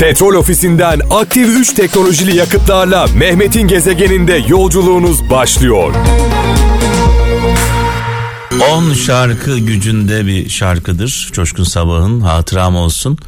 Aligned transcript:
Petrol 0.00 0.34
ofisinden 0.34 1.00
aktif 1.10 1.48
3 1.48 1.72
teknolojili 1.72 2.36
yakıtlarla 2.36 3.06
Mehmet'in 3.16 3.68
gezegeninde 3.68 4.44
yolculuğunuz 4.48 5.30
başlıyor. 5.30 5.94
10 8.70 8.92
şarkı 8.92 9.58
gücünde 9.58 10.26
bir 10.26 10.48
şarkıdır. 10.48 11.30
Coşkun 11.32 11.64
Sabah'ın 11.64 12.20
hatıram 12.20 12.76
olsun. 12.76 13.18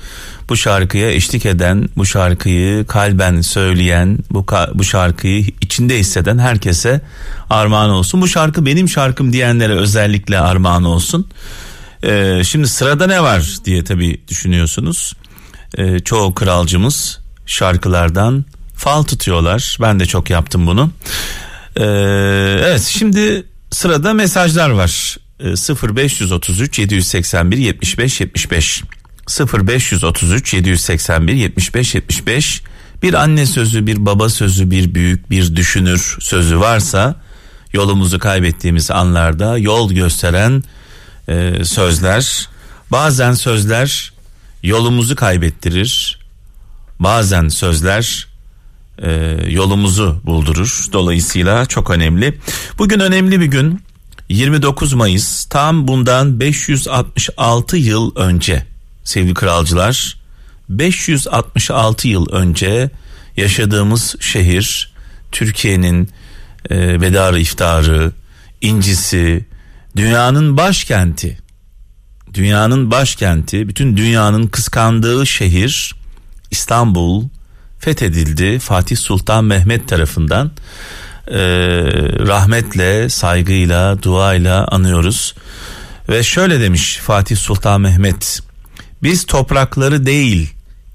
Bu 0.49 0.57
şarkıya 0.57 1.11
eşlik 1.11 1.47
eden, 1.47 1.89
bu 1.97 2.07
şarkıyı 2.07 2.87
kalben 2.87 3.41
söyleyen, 3.41 4.19
bu 4.31 4.47
bu 4.75 4.85
şarkıyı 4.85 5.45
içinde 5.61 5.99
hisseden 5.99 6.39
herkese 6.39 7.01
armağan 7.51 7.91
olsun. 7.91 8.21
Bu 8.21 8.29
şarkı 8.29 8.67
benim 8.67 8.89
şarkım 8.89 9.33
diyenlere 9.33 9.75
özellikle 9.75 10.39
armağan 10.39 10.85
olsun. 10.85 11.29
Ee, 12.03 12.43
şimdi 12.45 12.69
sırada 12.69 13.07
ne 13.07 13.23
var 13.23 13.57
diye 13.65 13.85
tabii 13.85 14.21
düşünüyorsunuz. 14.29 15.13
Ee, 15.77 15.99
çoğu 15.99 16.35
kralcımız 16.35 17.19
şarkılardan 17.47 18.45
fal 18.77 19.03
tutuyorlar. 19.03 19.79
Ben 19.81 20.01
de 20.01 20.07
çok 20.07 20.31
yaptım 20.31 20.67
bunu. 20.67 20.91
Ee, 21.77 21.85
evet 22.67 22.83
şimdi 22.83 23.47
sırada 23.71 24.15
mesajlar 24.15 24.71
var. 24.71 25.17
Ee, 25.41 25.45
0533 25.97 26.79
781 26.79 27.57
75 27.59 28.21
75 28.21 28.83
0533 29.55 30.55
781 30.55 31.33
75 31.33 31.95
75 31.95 32.63
bir 33.03 33.15
anne 33.15 33.47
sözü, 33.47 33.87
bir 33.87 34.07
baba 34.07 34.29
sözü, 34.29 34.71
bir 34.71 34.95
büyük, 34.95 35.31
bir 35.31 35.57
düşünür 35.57 36.17
sözü 36.21 36.61
varsa 36.61 37.15
yolumuzu 37.73 38.19
kaybettiğimiz 38.19 38.91
anlarda 38.91 39.59
yol 39.59 39.93
gösteren 39.93 40.65
e, 41.29 41.65
sözler. 41.65 42.49
Bazen 42.91 43.33
sözler 43.33 44.13
yolumuzu 44.67 45.17
kaybettirir. 45.17 46.19
Bazen 47.01 47.49
sözler 47.49 48.27
e, 48.99 49.11
yolumuzu 49.49 50.21
buldurur. 50.25 50.87
Dolayısıyla 50.93 51.67
çok 51.67 51.91
önemli. 51.91 52.39
Bugün 52.79 53.01
önemli 53.01 53.41
bir 53.41 53.47
gün. 53.47 53.83
29 54.29 54.93
Mayıs 54.93 55.45
tam 55.45 55.89
bundan 55.89 56.41
566 56.41 57.77
yıl 57.77 58.17
önce 58.17 58.67
sevgili 59.05 59.35
kralcılar 59.35 60.17
566 60.69 62.09
yıl 62.09 62.31
önce 62.31 62.91
yaşadığımız 63.37 64.17
şehir 64.21 64.93
Türkiye'nin 65.33 66.09
e, 66.71 67.01
bedarı 67.01 67.41
iftarı, 67.41 68.13
incisi, 68.61 69.45
dünyanın 69.97 70.57
başkenti, 70.57 71.39
dünyanın 72.37 72.91
başkenti, 72.91 73.69
bütün 73.69 73.97
dünyanın 73.97 74.47
kıskandığı 74.47 75.27
şehir 75.27 75.95
İstanbul 76.51 77.25
fethedildi 77.79 78.59
Fatih 78.59 78.97
Sultan 78.97 79.45
Mehmet 79.45 79.89
tarafından. 79.89 80.51
Ee, 81.29 81.39
rahmetle, 82.27 83.09
saygıyla, 83.09 84.03
duayla 84.03 84.67
anıyoruz. 84.67 85.35
Ve 86.09 86.23
şöyle 86.23 86.61
demiş 86.61 86.97
Fatih 86.97 87.37
Sultan 87.37 87.81
Mehmet. 87.81 88.41
Biz 89.03 89.27
toprakları 89.27 90.07
değil, 90.07 90.53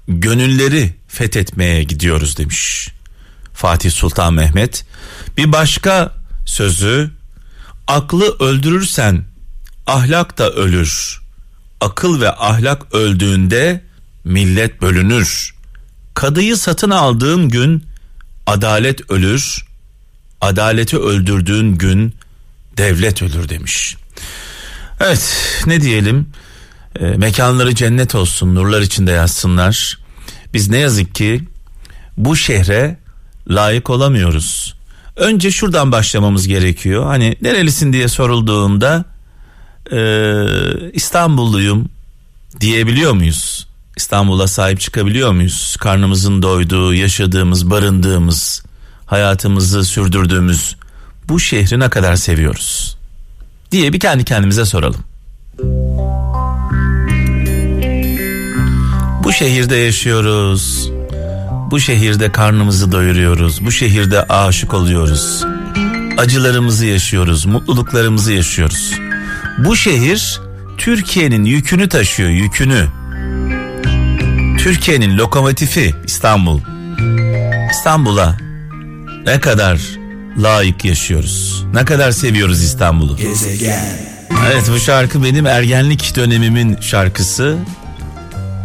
gönülleri 0.08 0.94
fethetmeye 1.08 1.82
gidiyoruz 1.82 2.36
demiş. 2.36 2.88
Fatih 3.54 3.90
Sultan 3.90 4.34
Mehmet. 4.34 4.84
Bir 5.36 5.52
başka 5.52 6.12
sözü 6.46 7.10
aklı 7.86 8.38
öldürürsen 8.38 9.24
ahlak 9.86 10.38
da 10.38 10.50
ölür. 10.50 11.21
Akıl 11.82 12.20
ve 12.20 12.32
ahlak 12.32 12.94
öldüğünde 12.94 13.82
millet 14.24 14.82
bölünür. 14.82 15.54
Kadıyı 16.14 16.56
satın 16.56 16.90
aldığın 16.90 17.48
gün 17.48 17.84
adalet 18.46 19.10
ölür. 19.10 19.64
Adaleti 20.40 20.98
öldürdüğün 20.98 21.74
gün 21.74 22.14
devlet 22.76 23.22
ölür 23.22 23.48
demiş. 23.48 23.96
Evet 25.00 25.36
ne 25.66 25.80
diyelim 25.80 26.28
e, 27.00 27.04
mekanları 27.04 27.74
cennet 27.74 28.14
olsun 28.14 28.54
nurlar 28.54 28.80
içinde 28.80 29.10
yazsınlar. 29.10 29.98
Biz 30.54 30.68
ne 30.68 30.78
yazık 30.78 31.14
ki 31.14 31.44
bu 32.16 32.36
şehre 32.36 32.98
layık 33.48 33.90
olamıyoruz. 33.90 34.74
Önce 35.16 35.50
şuradan 35.50 35.92
başlamamız 35.92 36.48
gerekiyor. 36.48 37.04
Hani 37.04 37.36
nerelisin 37.42 37.92
diye 37.92 38.08
sorulduğunda 38.08 39.11
e, 39.92 40.00
İstanbulluyum 40.92 41.88
diyebiliyor 42.60 43.12
muyuz? 43.12 43.66
İstanbul'a 43.96 44.46
sahip 44.46 44.80
çıkabiliyor 44.80 45.32
muyuz? 45.32 45.76
Karnımızın 45.80 46.42
doyduğu, 46.42 46.94
yaşadığımız, 46.94 47.70
barındığımız, 47.70 48.62
hayatımızı 49.06 49.84
sürdürdüğümüz 49.84 50.76
bu 51.28 51.40
şehri 51.40 51.80
ne 51.80 51.88
kadar 51.88 52.16
seviyoruz? 52.16 52.96
Diye 53.72 53.92
bir 53.92 54.00
kendi 54.00 54.24
kendimize 54.24 54.64
soralım. 54.64 55.04
Bu 59.24 59.32
şehirde 59.32 59.76
yaşıyoruz. 59.76 60.90
Bu 61.70 61.80
şehirde 61.80 62.32
karnımızı 62.32 62.92
doyuruyoruz. 62.92 63.64
Bu 63.64 63.70
şehirde 63.70 64.24
aşık 64.28 64.74
oluyoruz. 64.74 65.44
Acılarımızı 66.18 66.86
yaşıyoruz, 66.86 67.46
mutluluklarımızı 67.46 68.32
yaşıyoruz. 68.32 69.01
Bu 69.64 69.76
şehir 69.76 70.40
Türkiye'nin 70.78 71.44
yükünü 71.44 71.88
taşıyor, 71.88 72.30
yükünü. 72.30 72.88
Türkiye'nin 74.58 75.18
lokomotifi 75.18 75.94
İstanbul. 76.06 76.60
İstanbul'a 77.70 78.36
ne 79.26 79.40
kadar 79.40 79.80
layık 80.38 80.84
yaşıyoruz. 80.84 81.64
Ne 81.74 81.84
kadar 81.84 82.10
seviyoruz 82.10 82.62
İstanbul'u. 82.62 83.16
Gezegen. 83.16 83.84
Evet 84.52 84.64
bu 84.74 84.78
şarkı 84.78 85.24
benim 85.24 85.46
ergenlik 85.46 86.16
dönemimin 86.16 86.80
şarkısı. 86.80 87.56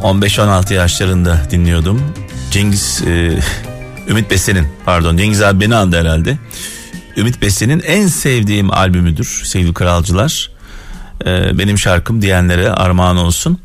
15-16 0.01 0.73
yaşlarında 0.73 1.41
dinliyordum. 1.51 2.13
Cengiz 2.51 3.01
e, 3.07 3.39
Ümit 4.09 4.31
Besen'in 4.31 4.67
pardon 4.85 5.17
Cengiz 5.17 5.41
abi 5.41 5.59
beni 5.59 5.75
andı 5.75 5.99
herhalde. 5.99 6.37
Ümit 7.17 7.41
Besen'in 7.41 7.79
en 7.79 8.07
sevdiğim 8.07 8.71
albümüdür 8.71 9.41
sevgili 9.45 9.73
kralcılar. 9.73 10.56
E, 11.25 11.57
benim 11.57 11.77
şarkım 11.77 12.21
diyenlere 12.21 12.71
armağan 12.71 13.17
olsun. 13.17 13.59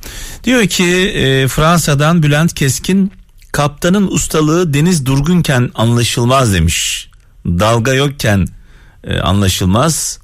Diyor 0.45 0.67
ki 0.67 0.85
e, 1.15 1.49
Fransa'dan 1.49 2.23
Bülent 2.23 2.55
Keskin 2.55 3.13
kaptanın 3.53 4.07
ustalığı 4.07 4.75
deniz 4.75 5.07
durgunken 5.07 5.71
anlaşılmaz 5.75 6.55
demiş. 6.55 7.09
Dalga 7.47 7.95
yokken 7.95 8.49
e, 9.05 9.21
anlaşılmaz. 9.21 10.19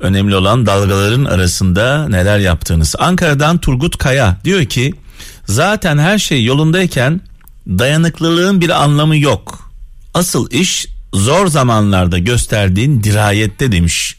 Önemli 0.00 0.36
olan 0.36 0.66
dalgaların 0.66 1.24
arasında 1.24 2.08
neler 2.08 2.38
yaptığınız. 2.38 2.94
Ankara'dan 2.98 3.58
Turgut 3.58 3.98
Kaya 3.98 4.36
diyor 4.44 4.64
ki 4.64 4.94
zaten 5.46 5.98
her 5.98 6.18
şey 6.18 6.44
yolundayken 6.44 7.20
dayanıklılığın 7.68 8.60
bir 8.60 8.82
anlamı 8.82 9.16
yok. 9.16 9.72
Asıl 10.14 10.50
iş 10.50 10.86
zor 11.14 11.46
zamanlarda 11.46 12.18
gösterdiğin 12.18 13.02
dirayette 13.02 13.72
demiş 13.72 14.16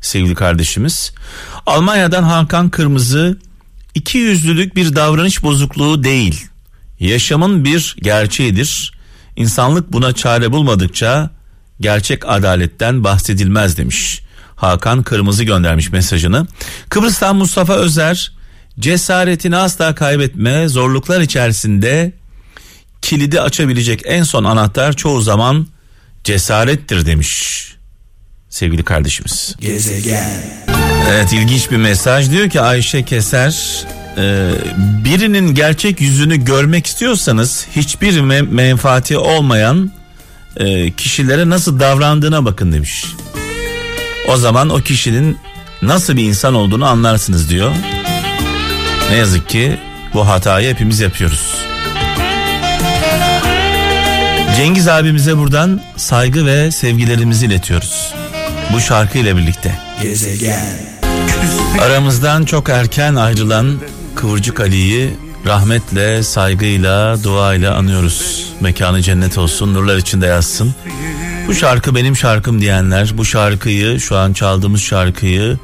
sevgili 0.00 0.34
kardeşimiz. 0.34 1.12
Almanya'dan 1.66 2.22
Hakan 2.22 2.68
Kırmızı 2.68 3.38
iki 3.94 4.18
yüzlülük 4.18 4.76
bir 4.76 4.96
davranış 4.96 5.42
bozukluğu 5.42 6.04
değil. 6.04 6.46
Yaşamın 7.00 7.64
bir 7.64 7.96
gerçeğidir. 8.02 8.94
İnsanlık 9.36 9.92
buna 9.92 10.12
çare 10.12 10.52
bulmadıkça 10.52 11.30
gerçek 11.80 12.28
adaletten 12.28 13.04
bahsedilmez 13.04 13.76
demiş. 13.76 14.22
Hakan 14.56 15.02
Kırmızı 15.02 15.44
göndermiş 15.44 15.92
mesajını. 15.92 16.46
Kıbrıs'tan 16.88 17.36
Mustafa 17.36 17.74
Özer 17.74 18.32
cesaretini 18.78 19.56
asla 19.56 19.94
kaybetme 19.94 20.68
zorluklar 20.68 21.20
içerisinde 21.20 22.12
kilidi 23.02 23.40
açabilecek 23.40 24.02
en 24.04 24.22
son 24.22 24.44
anahtar 24.44 24.92
çoğu 24.92 25.20
zaman 25.20 25.66
cesarettir 26.24 27.06
demiş 27.06 27.64
sevgili 28.54 28.84
kardeşimiz. 28.84 29.54
Gezegen. 29.60 30.63
Evet 31.10 31.32
ilginç 31.32 31.70
bir 31.70 31.76
mesaj 31.76 32.30
diyor 32.30 32.50
ki 32.50 32.60
Ayşe 32.60 33.02
Keser 33.04 33.84
e, 34.18 34.50
birinin 35.04 35.54
gerçek 35.54 36.00
yüzünü 36.00 36.36
görmek 36.44 36.86
istiyorsanız 36.86 37.66
hiçbir 37.76 38.12
me- 38.18 38.48
menfaati 38.50 39.18
olmayan 39.18 39.90
e, 40.56 40.90
kişilere 40.90 41.48
nasıl 41.48 41.80
davrandığına 41.80 42.44
bakın 42.44 42.72
demiş. 42.72 43.04
O 44.28 44.36
zaman 44.36 44.70
o 44.70 44.80
kişinin 44.80 45.38
nasıl 45.82 46.16
bir 46.16 46.22
insan 46.24 46.54
olduğunu 46.54 46.86
anlarsınız 46.86 47.50
diyor. 47.50 47.72
Ne 49.10 49.16
yazık 49.16 49.48
ki 49.48 49.78
bu 50.14 50.28
hatayı 50.28 50.70
hepimiz 50.70 51.00
yapıyoruz. 51.00 51.54
Cengiz 54.56 54.88
abimize 54.88 55.38
buradan 55.38 55.80
saygı 55.96 56.46
ve 56.46 56.70
sevgilerimizi 56.70 57.46
iletiyoruz. 57.46 58.14
Bu 58.72 58.80
şarkı 58.80 59.18
ile 59.18 59.36
birlikte. 59.36 59.83
Gezegen. 60.04 60.78
Aramızdan 61.80 62.44
çok 62.44 62.68
erken 62.68 63.14
ayrılan 63.14 63.78
Kıvırcık 64.14 64.60
Ali'yi 64.60 65.10
rahmetle, 65.46 66.22
saygıyla, 66.22 67.24
duayla 67.24 67.74
anıyoruz. 67.74 68.46
Mekanı 68.60 69.02
cennet 69.02 69.38
olsun, 69.38 69.74
nurlar 69.74 69.96
içinde 69.96 70.26
yazsın. 70.26 70.74
Bu 71.46 71.54
şarkı 71.54 71.94
benim 71.94 72.16
şarkım 72.16 72.60
diyenler, 72.60 73.12
bu 73.18 73.24
şarkıyı, 73.24 74.00
şu 74.00 74.16
an 74.16 74.32
çaldığımız 74.32 74.80
şarkıyı 74.80 75.58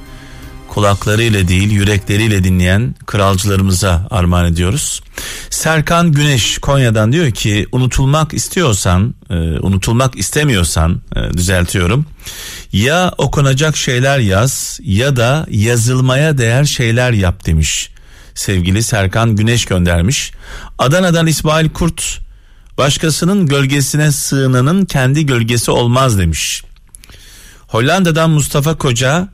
kulaklarıyla 0.70 1.48
değil 1.48 1.70
yürekleriyle 1.70 2.44
dinleyen 2.44 2.94
kralcılarımıza 3.06 4.06
armağan 4.10 4.46
ediyoruz. 4.46 5.02
Serkan 5.50 6.12
Güneş 6.12 6.58
Konya'dan 6.58 7.12
diyor 7.12 7.30
ki 7.30 7.66
unutulmak 7.72 8.34
istiyorsan, 8.34 9.14
e, 9.30 9.34
unutulmak 9.34 10.16
istemiyorsan 10.16 11.02
e, 11.16 11.32
düzeltiyorum. 11.32 12.06
Ya 12.72 13.12
okunacak 13.18 13.76
şeyler 13.76 14.18
yaz 14.18 14.80
ya 14.82 15.16
da 15.16 15.46
yazılmaya 15.50 16.38
değer 16.38 16.64
şeyler 16.64 17.12
yap 17.12 17.46
demiş. 17.46 17.90
Sevgili 18.34 18.82
Serkan 18.82 19.36
Güneş 19.36 19.64
göndermiş. 19.64 20.32
Adana'dan 20.78 21.26
İsmail 21.26 21.68
Kurt 21.70 22.18
başkasının 22.78 23.46
gölgesine 23.46 24.12
sığınanın 24.12 24.84
kendi 24.84 25.26
gölgesi 25.26 25.70
olmaz 25.70 26.18
demiş. 26.18 26.62
Hollanda'dan 27.68 28.30
Mustafa 28.30 28.78
Koca 28.78 29.28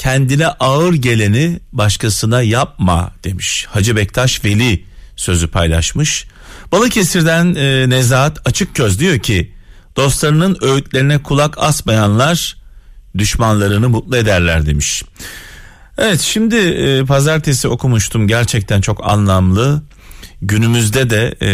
kendine 0.00 0.46
ağır 0.46 0.94
geleni 0.94 1.60
başkasına 1.72 2.42
yapma 2.42 3.12
demiş. 3.24 3.66
Hacı 3.70 3.96
Bektaş 3.96 4.44
Veli 4.44 4.84
sözü 5.16 5.48
paylaşmış. 5.48 6.26
Balıkesir'den 6.72 7.54
e, 7.54 7.90
Nezahat 7.90 8.48
Açıkköz 8.48 9.00
diyor 9.00 9.18
ki 9.18 9.54
dostlarının 9.96 10.56
öğütlerine 10.60 11.22
kulak 11.22 11.58
asmayanlar 11.58 12.56
düşmanlarını 13.18 13.88
mutlu 13.88 14.16
ederler 14.16 14.66
demiş. 14.66 15.02
Evet 15.98 16.20
şimdi 16.20 16.56
e, 16.56 17.04
pazartesi 17.04 17.68
okumuştum 17.68 18.28
gerçekten 18.28 18.80
çok 18.80 19.06
anlamlı. 19.06 19.82
Günümüzde 20.42 21.10
de 21.10 21.34
e, 21.42 21.50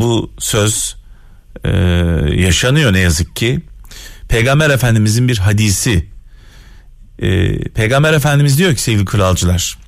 bu 0.00 0.32
söz 0.38 0.96
e, 1.64 1.70
yaşanıyor 2.34 2.92
ne 2.92 2.98
yazık 2.98 3.36
ki. 3.36 3.60
Peygamber 4.28 4.70
Efendimizin 4.70 5.28
bir 5.28 5.38
hadisi 5.38 6.11
e, 7.22 7.58
Peygamber 7.58 8.12
Efendimiz 8.12 8.58
diyor 8.58 8.74
ki 8.74 8.82
sevgili 8.82 9.04
kralcılar 9.04 9.82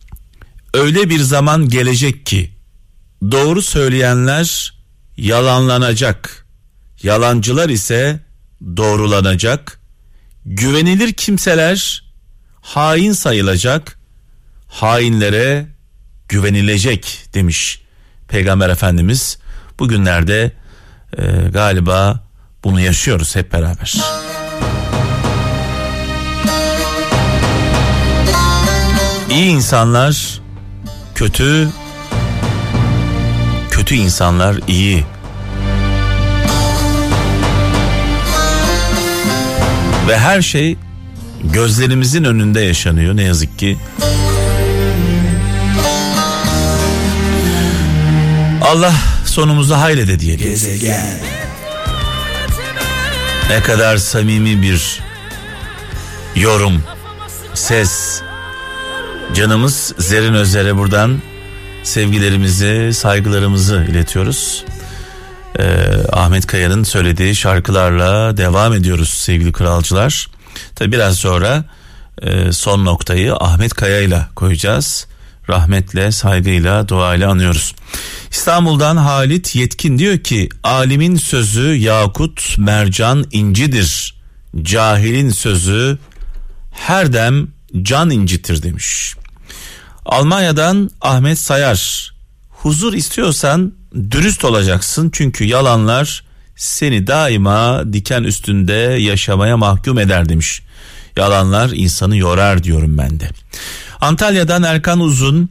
öyle 0.75 1.11
bir 1.11 1.21
zaman 1.21 1.69
gelecek 1.69 2.27
ki 2.27 2.51
doğru 3.31 3.63
söyleyenler 3.63 4.75
yalanlanacak. 5.17 6.47
Yalancılar 7.03 7.69
ise 7.69 8.21
doğrulanacak. 8.77 9.81
Güvenilir 10.47 11.13
kimseler 11.13 12.05
hain 12.61 13.13
sayılacak. 13.13 13.99
Hainlere 14.69 15.67
güvenilecek 16.29 17.25
demiş 17.35 17.81
Peygamber 18.29 18.69
Efendimiz. 18.69 19.39
Bugünlerde 19.79 20.53
e, 21.19 21.23
galiba 21.53 22.25
bunu 22.65 22.81
yaşıyoruz 22.81 23.37
hep 23.37 23.53
beraber. 23.53 24.14
İyi 29.35 29.45
insanlar 29.45 30.41
kötü, 31.15 31.69
kötü 33.71 33.95
insanlar 33.95 34.57
iyi. 34.69 35.05
Ve 40.09 40.19
her 40.19 40.43
şey 40.43 40.77
gözlerimizin 41.45 42.25
önünde 42.25 42.61
yaşanıyor 42.61 43.17
ne 43.17 43.23
yazık 43.23 43.59
ki. 43.59 43.79
Allah 48.63 48.95
sonumuzu 49.25 49.75
hayrede 49.75 50.21
diyelim. 50.21 50.45
Gezegen. 50.45 51.19
Ne 53.51 53.63
kadar 53.63 53.97
samimi 53.97 54.63
bir 54.63 55.01
yorum, 56.37 56.83
ses, 57.55 58.23
Canımız 59.33 59.95
Zerin 59.99 60.35
Özer'e 60.35 60.77
buradan 60.77 61.23
sevgilerimizi, 61.83 62.91
saygılarımızı 62.95 63.87
iletiyoruz. 63.91 64.65
Ee, 65.59 65.65
Ahmet 66.13 66.47
Kaya'nın 66.47 66.83
söylediği 66.83 67.35
şarkılarla 67.35 68.37
devam 68.37 68.73
ediyoruz 68.73 69.09
sevgili 69.09 69.53
kralcılar. 69.53 70.29
Tabi 70.75 70.93
biraz 70.93 71.17
sonra 71.17 71.65
e, 72.23 72.53
son 72.53 72.85
noktayı 72.85 73.35
Ahmet 73.35 73.75
Kaya 73.75 74.01
ile 74.01 74.27
koyacağız. 74.37 75.07
Rahmetle, 75.49 76.13
saygıyla, 76.13 76.89
duayla 76.89 77.31
anıyoruz. 77.31 77.75
İstanbul'dan 78.31 78.97
Halit 78.97 79.55
Yetkin 79.57 79.99
diyor 79.99 80.19
ki 80.19 80.49
alimin 80.63 81.17
sözü 81.17 81.75
yakut, 81.75 82.59
mercan, 82.59 83.25
incidir. 83.33 84.15
Cahilin 84.63 85.31
sözü 85.31 85.99
her 86.73 87.13
dem 87.13 87.54
can 87.83 88.11
incitir 88.11 88.63
demiş. 88.63 89.15
Almanya'dan 90.07 90.91
Ahmet 91.01 91.39
Sayar. 91.39 92.13
Huzur 92.51 92.93
istiyorsan 92.93 93.73
dürüst 94.11 94.45
olacaksın 94.45 95.11
çünkü 95.13 95.45
yalanlar 95.45 96.25
seni 96.57 97.07
daima 97.07 97.93
diken 97.93 98.23
üstünde 98.23 98.75
yaşamaya 99.01 99.57
mahkum 99.57 99.99
eder 99.99 100.29
demiş. 100.29 100.63
Yalanlar 101.17 101.71
insanı 101.75 102.17
yorar 102.17 102.65
diyorum 102.65 102.99
ben 102.99 103.21
de. 103.21 103.31
Antalya'dan 104.01 104.63
Erkan 104.63 105.01
Uzun 105.01 105.49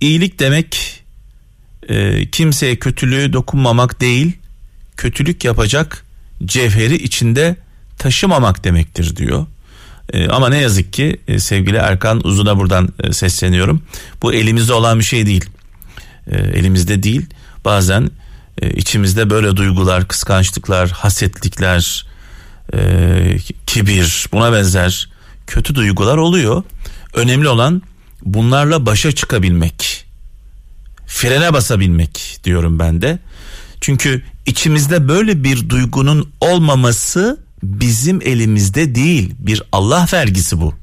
iyilik 0.00 0.38
demek 0.38 1.02
e, 1.88 2.30
kimseye 2.30 2.76
kötülüğü 2.76 3.32
dokunmamak 3.32 4.00
değil 4.00 4.32
kötülük 4.96 5.44
yapacak 5.44 6.04
cevheri 6.44 6.96
içinde 6.96 7.56
taşımamak 7.98 8.64
demektir 8.64 9.16
diyor. 9.16 9.46
E, 10.12 10.28
ama 10.28 10.48
ne 10.48 10.58
yazık 10.58 10.92
ki 10.92 11.20
e, 11.28 11.38
sevgili 11.38 11.76
Erkan 11.76 12.26
Uzun'a 12.26 12.58
buradan 12.58 12.88
e, 13.02 13.12
sesleniyorum. 13.12 13.82
Bu 14.22 14.32
elimizde 14.32 14.72
olan 14.72 14.98
bir 14.98 15.04
şey 15.04 15.26
değil. 15.26 15.44
E, 16.30 16.36
elimizde 16.36 17.02
değil. 17.02 17.26
Bazen 17.64 18.10
e, 18.62 18.70
içimizde 18.70 19.30
böyle 19.30 19.56
duygular, 19.56 20.08
kıskançlıklar, 20.08 20.90
hasetlikler, 20.90 22.08
kibir 23.66 24.26
buna 24.32 24.52
benzer 24.52 25.08
kötü 25.46 25.74
duygular 25.74 26.16
oluyor. 26.16 26.62
Önemli 27.14 27.48
olan 27.48 27.82
bunlarla 28.22 28.86
başa 28.86 29.12
çıkabilmek. 29.12 30.04
Frene 31.06 31.52
basabilmek 31.52 32.40
diyorum 32.44 32.78
ben 32.78 33.02
de. 33.02 33.18
Çünkü 33.80 34.22
içimizde 34.46 35.08
böyle 35.08 35.44
bir 35.44 35.68
duygunun 35.68 36.32
olmaması 36.40 37.38
bizim 37.62 38.20
elimizde 38.22 38.94
değil 38.94 39.34
bir 39.38 39.62
Allah 39.72 40.06
vergisi 40.12 40.60
bu. 40.60 40.74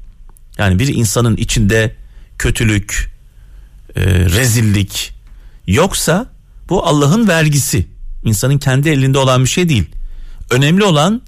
Yani 0.58 0.78
bir 0.78 0.88
insanın 0.88 1.36
içinde 1.36 1.96
kötülük, 2.38 3.10
e, 3.96 4.04
rezillik 4.06 5.14
yoksa 5.66 6.26
bu 6.68 6.86
Allah'ın 6.86 7.28
vergisi. 7.28 7.86
İnsanın 8.24 8.58
kendi 8.58 8.88
elinde 8.88 9.18
olan 9.18 9.44
bir 9.44 9.48
şey 9.48 9.68
değil. 9.68 9.90
Önemli 10.50 10.84
olan 10.84 11.22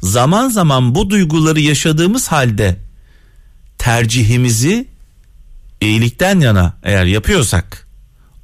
zaman 0.00 0.48
zaman 0.48 0.94
bu 0.94 1.10
duyguları 1.10 1.60
yaşadığımız 1.60 2.28
halde 2.28 2.76
tercihimizi 3.78 4.88
iyilikten 5.80 6.40
yana 6.40 6.74
eğer 6.82 7.04
yapıyorsak 7.04 7.88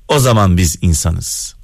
o 0.08 0.18
zaman 0.18 0.56
biz 0.56 0.78
insanız. 0.82 1.57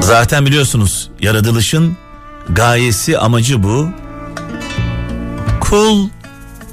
Zaten 0.00 0.46
biliyorsunuz 0.46 1.10
yaratılışın 1.20 1.96
gayesi 2.48 3.18
amacı 3.18 3.62
bu. 3.62 3.88
Kul 5.60 6.08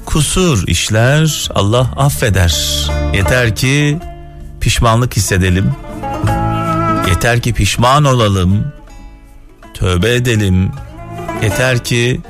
kusur 0.04 0.68
işler 0.68 1.48
Allah 1.54 1.90
affeder. 1.96 2.54
Yeter 3.14 3.56
ki 3.56 3.98
pişmanlık 4.60 5.16
hissedelim. 5.16 5.72
Yeter 7.08 7.40
ki 7.40 7.52
pişman 7.52 8.04
olalım. 8.04 8.72
Tövbe 9.74 10.14
edelim. 10.14 10.72
Yeter 11.42 11.84
ki 11.84 12.20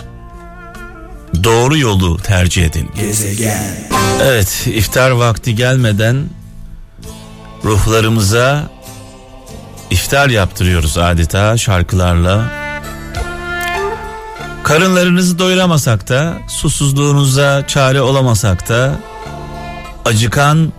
doğru 1.44 1.78
yolu 1.78 2.16
tercih 2.16 2.64
edelim. 2.64 2.88
Gezegen. 2.96 3.93
Evet 4.22 4.66
iftar 4.66 5.10
vakti 5.10 5.54
gelmeden 5.54 6.24
ruhlarımıza 7.64 8.70
iftar 9.90 10.28
yaptırıyoruz 10.28 10.98
adeta 10.98 11.56
şarkılarla. 11.56 12.44
Karınlarınızı 14.62 15.38
doyuramasak 15.38 16.08
da, 16.08 16.34
susuzluğunuza 16.48 17.64
çare 17.66 18.00
olamasak 18.00 18.68
da 18.68 18.94
acıkan 20.04 20.72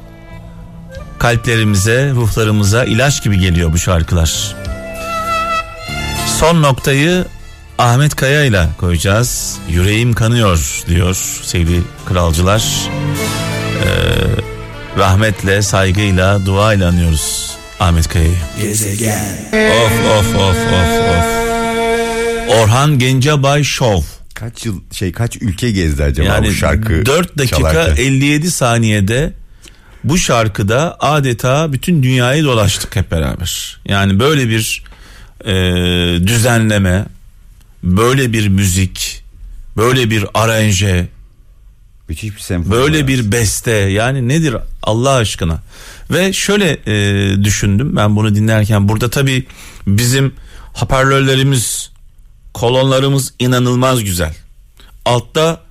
kalplerimize, 1.20 2.12
ruhlarımıza 2.12 2.84
ilaç 2.86 3.24
gibi 3.24 3.40
geliyor 3.40 3.74
bu 3.74 3.78
şarkılar. 3.78 4.56
Son 6.40 6.62
noktayı 6.62 7.26
Ahmet 7.78 8.16
Kaya 8.16 8.44
ile 8.46 8.68
koyacağız. 8.78 9.58
Yüreğim 9.70 10.14
kanıyor 10.14 10.84
diyor 10.88 11.16
sevgili 11.44 11.82
kralcılar. 12.06 12.64
Ee, 13.84 15.00
rahmetle, 15.00 15.62
saygıyla, 15.62 16.46
duayla 16.46 16.90
anıyoruz 16.90 17.52
Ahmet 17.80 18.08
Kaya'yı. 18.08 18.36
Gezegen. 18.62 19.26
Of 19.54 19.92
of 20.20 20.36
of 20.36 20.58
of 20.58 20.88
of. 21.10 21.36
Orhan 22.50 23.00
Gencebay 23.00 23.64
Show. 23.64 24.08
Kaç 24.34 24.66
yıl 24.66 24.82
şey 24.92 25.12
kaç 25.12 25.38
ülke 25.42 25.72
gezdi 25.72 26.04
acaba 26.04 26.28
Yani 26.28 26.48
bu 26.48 26.52
şarkı 26.52 27.06
4 27.06 27.38
dakika 27.38 27.58
çalarken? 27.58 27.96
57 28.04 28.52
saniyede 28.52 29.34
bu 30.04 30.18
şarkıda 30.18 30.98
adeta 31.00 31.74
bütün 31.74 32.04
dünyayı 32.04 32.44
dolaştık 32.44 32.96
hep 32.96 33.12
beraber. 33.12 33.78
Yani 33.86 34.20
böyle 34.20 34.50
bir 34.50 34.84
e, 35.46 35.54
düzenleme, 36.28 37.06
böyle 37.86 38.34
bir 38.34 38.48
müzik, 38.48 39.24
böyle 39.78 40.10
bir 40.10 40.26
aranje, 40.34 41.08
Müthiş 42.10 42.36
bir 42.36 42.40
senfoni 42.42 42.72
böyle 42.72 43.00
var. 43.02 43.08
bir 43.08 43.32
beste 43.32 43.72
yani 43.72 44.28
nedir 44.28 44.56
Allah 44.84 45.14
aşkına? 45.14 45.60
Ve 46.12 46.34
şöyle 46.34 46.72
e, 46.88 47.44
düşündüm 47.44 47.96
ben 47.96 48.16
bunu 48.16 48.36
dinlerken 48.36 48.90
burada 48.90 49.10
tabii 49.10 49.46
bizim 49.88 50.34
hoparlörlerimiz, 50.74 51.92
kolonlarımız 52.54 53.34
inanılmaz 53.40 54.04
güzel. 54.04 54.36
Altta 55.06 55.62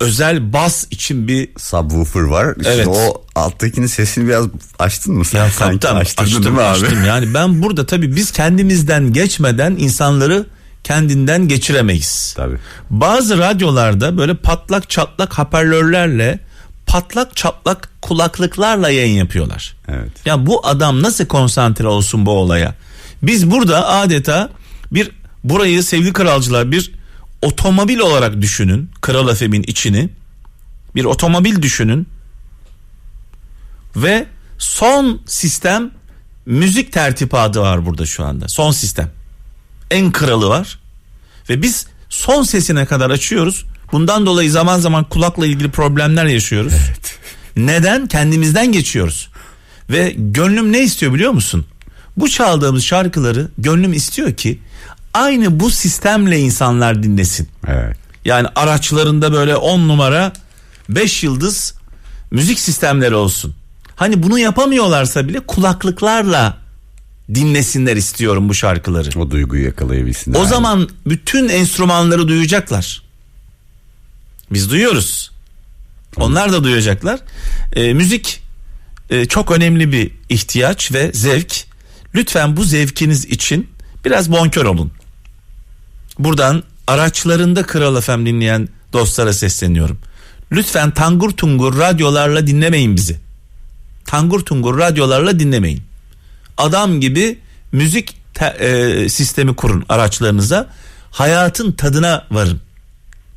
özel 0.00 0.52
bas 0.52 0.86
için 0.90 1.28
bir 1.28 1.48
subwoofer 1.58 2.20
var. 2.20 2.54
İşte 2.56 2.72
Evet. 2.72 2.86
o 2.88 3.22
alttakinin 3.34 3.86
sesini 3.86 4.28
biraz 4.28 4.46
açtın 4.78 5.14
mı 5.14 5.24
sen? 5.24 5.38
Ya 5.38 5.50
Sanki 5.50 5.78
kaptan 5.80 5.96
açtırdın 6.00 6.24
açtım, 6.26 6.42
değil 6.44 6.54
mi 6.54 6.60
abi? 6.62 6.86
açtım. 6.86 7.04
Yani 7.04 7.34
ben 7.34 7.62
burada 7.62 7.86
tabii 7.86 8.16
biz 8.16 8.30
kendimizden 8.32 9.12
geçmeden 9.12 9.76
insanları 9.78 10.46
kendinden 10.84 11.48
geçiremeyiz. 11.48 12.34
Tabii. 12.36 12.58
Bazı 12.90 13.38
radyolarda 13.38 14.18
böyle 14.18 14.34
patlak 14.34 14.90
çatlak 14.90 15.38
hoparlörlerle 15.38 16.38
patlak 16.86 17.36
çatlak 17.36 17.88
kulaklıklarla 18.02 18.90
yayın 18.90 19.14
yapıyorlar. 19.14 19.76
Evet. 19.88 20.26
Ya 20.26 20.46
bu 20.46 20.66
adam 20.66 21.02
nasıl 21.02 21.26
konsantre 21.26 21.86
olsun 21.86 22.26
bu 22.26 22.30
olaya? 22.30 22.74
Biz 23.22 23.50
burada 23.50 23.88
adeta 23.88 24.50
bir 24.92 25.10
burayı 25.44 25.82
sevgili 25.82 26.12
kralcılar 26.12 26.72
bir 26.72 26.92
otomobil 27.42 27.98
olarak 27.98 28.40
düşünün. 28.40 28.90
Kral 29.00 29.34
FM'in 29.34 29.62
içini. 29.62 30.08
Bir 30.94 31.04
otomobil 31.04 31.62
düşünün. 31.62 32.06
Ve 33.96 34.26
son 34.58 35.20
sistem 35.26 35.90
müzik 36.46 36.92
tertibatı 36.92 37.60
var 37.60 37.86
burada 37.86 38.06
şu 38.06 38.24
anda. 38.24 38.48
Son 38.48 38.70
sistem. 38.70 39.10
En 39.92 40.12
kralı 40.12 40.48
var. 40.48 40.78
Ve 41.48 41.62
biz 41.62 41.86
son 42.08 42.42
sesine 42.42 42.86
kadar 42.86 43.10
açıyoruz. 43.10 43.64
Bundan 43.92 44.26
dolayı 44.26 44.50
zaman 44.50 44.78
zaman 44.78 45.04
kulakla 45.04 45.46
ilgili 45.46 45.70
problemler 45.70 46.26
yaşıyoruz. 46.26 46.72
Neden? 47.56 48.06
Kendimizden 48.06 48.72
geçiyoruz. 48.72 49.28
Ve 49.90 50.14
gönlüm 50.16 50.72
ne 50.72 50.82
istiyor 50.82 51.14
biliyor 51.14 51.32
musun? 51.32 51.66
Bu 52.16 52.28
çaldığımız 52.28 52.84
şarkıları 52.84 53.48
gönlüm 53.58 53.92
istiyor 53.92 54.32
ki 54.34 54.58
aynı 55.14 55.60
bu 55.60 55.70
sistemle 55.70 56.38
insanlar 56.38 57.02
dinlesin. 57.02 57.48
Evet. 57.68 57.96
Yani 58.24 58.48
araçlarında 58.56 59.32
böyle 59.32 59.56
10 59.56 59.88
numara 59.88 60.32
5 60.88 61.24
yıldız 61.24 61.74
müzik 62.30 62.58
sistemleri 62.60 63.14
olsun. 63.14 63.54
Hani 63.96 64.22
bunu 64.22 64.38
yapamıyorlarsa 64.38 65.28
bile 65.28 65.40
kulaklıklarla 65.40 66.56
dinlesinler 67.34 67.96
istiyorum 67.96 68.48
bu 68.48 68.54
şarkıları. 68.54 69.18
O 69.20 69.30
duyguyu 69.30 69.64
yakalayabilsinler. 69.64 70.38
O 70.38 70.42
abi. 70.42 70.48
zaman 70.48 70.88
bütün 71.06 71.48
enstrümanları 71.48 72.28
duyacaklar. 72.28 73.02
Biz 74.52 74.70
duyuyoruz. 74.70 75.30
Onlar 76.16 76.52
da 76.52 76.64
duyacaklar. 76.64 77.20
Ee, 77.72 77.94
müzik 77.94 78.42
e, 79.10 79.24
çok 79.24 79.50
önemli 79.50 79.92
bir 79.92 80.10
ihtiyaç 80.28 80.92
ve 80.92 81.10
zevk. 81.12 81.64
Lütfen 82.14 82.56
bu 82.56 82.64
zevkiniz 82.64 83.24
için 83.24 83.68
biraz 84.04 84.32
bonkör 84.32 84.64
olun. 84.64 84.92
Buradan 86.18 86.62
araçlarında 86.86 87.62
Kral 87.62 88.00
FM 88.00 88.26
dinleyen 88.26 88.68
dostlara 88.92 89.32
sesleniyorum. 89.32 89.98
Lütfen 90.52 90.90
tangur 90.90 91.30
tungur 91.30 91.78
radyolarla 91.78 92.46
dinlemeyin 92.46 92.96
bizi. 92.96 93.16
Tangur 94.04 94.40
tungur 94.40 94.78
radyolarla 94.78 95.38
dinlemeyin. 95.38 95.82
Adam 96.58 97.00
gibi 97.00 97.38
müzik 97.72 98.16
te- 98.34 98.56
e, 98.58 99.08
sistemi 99.08 99.56
kurun 99.56 99.84
araçlarınıza. 99.88 100.70
Hayatın 101.10 101.72
tadına 101.72 102.26
varın. 102.30 102.60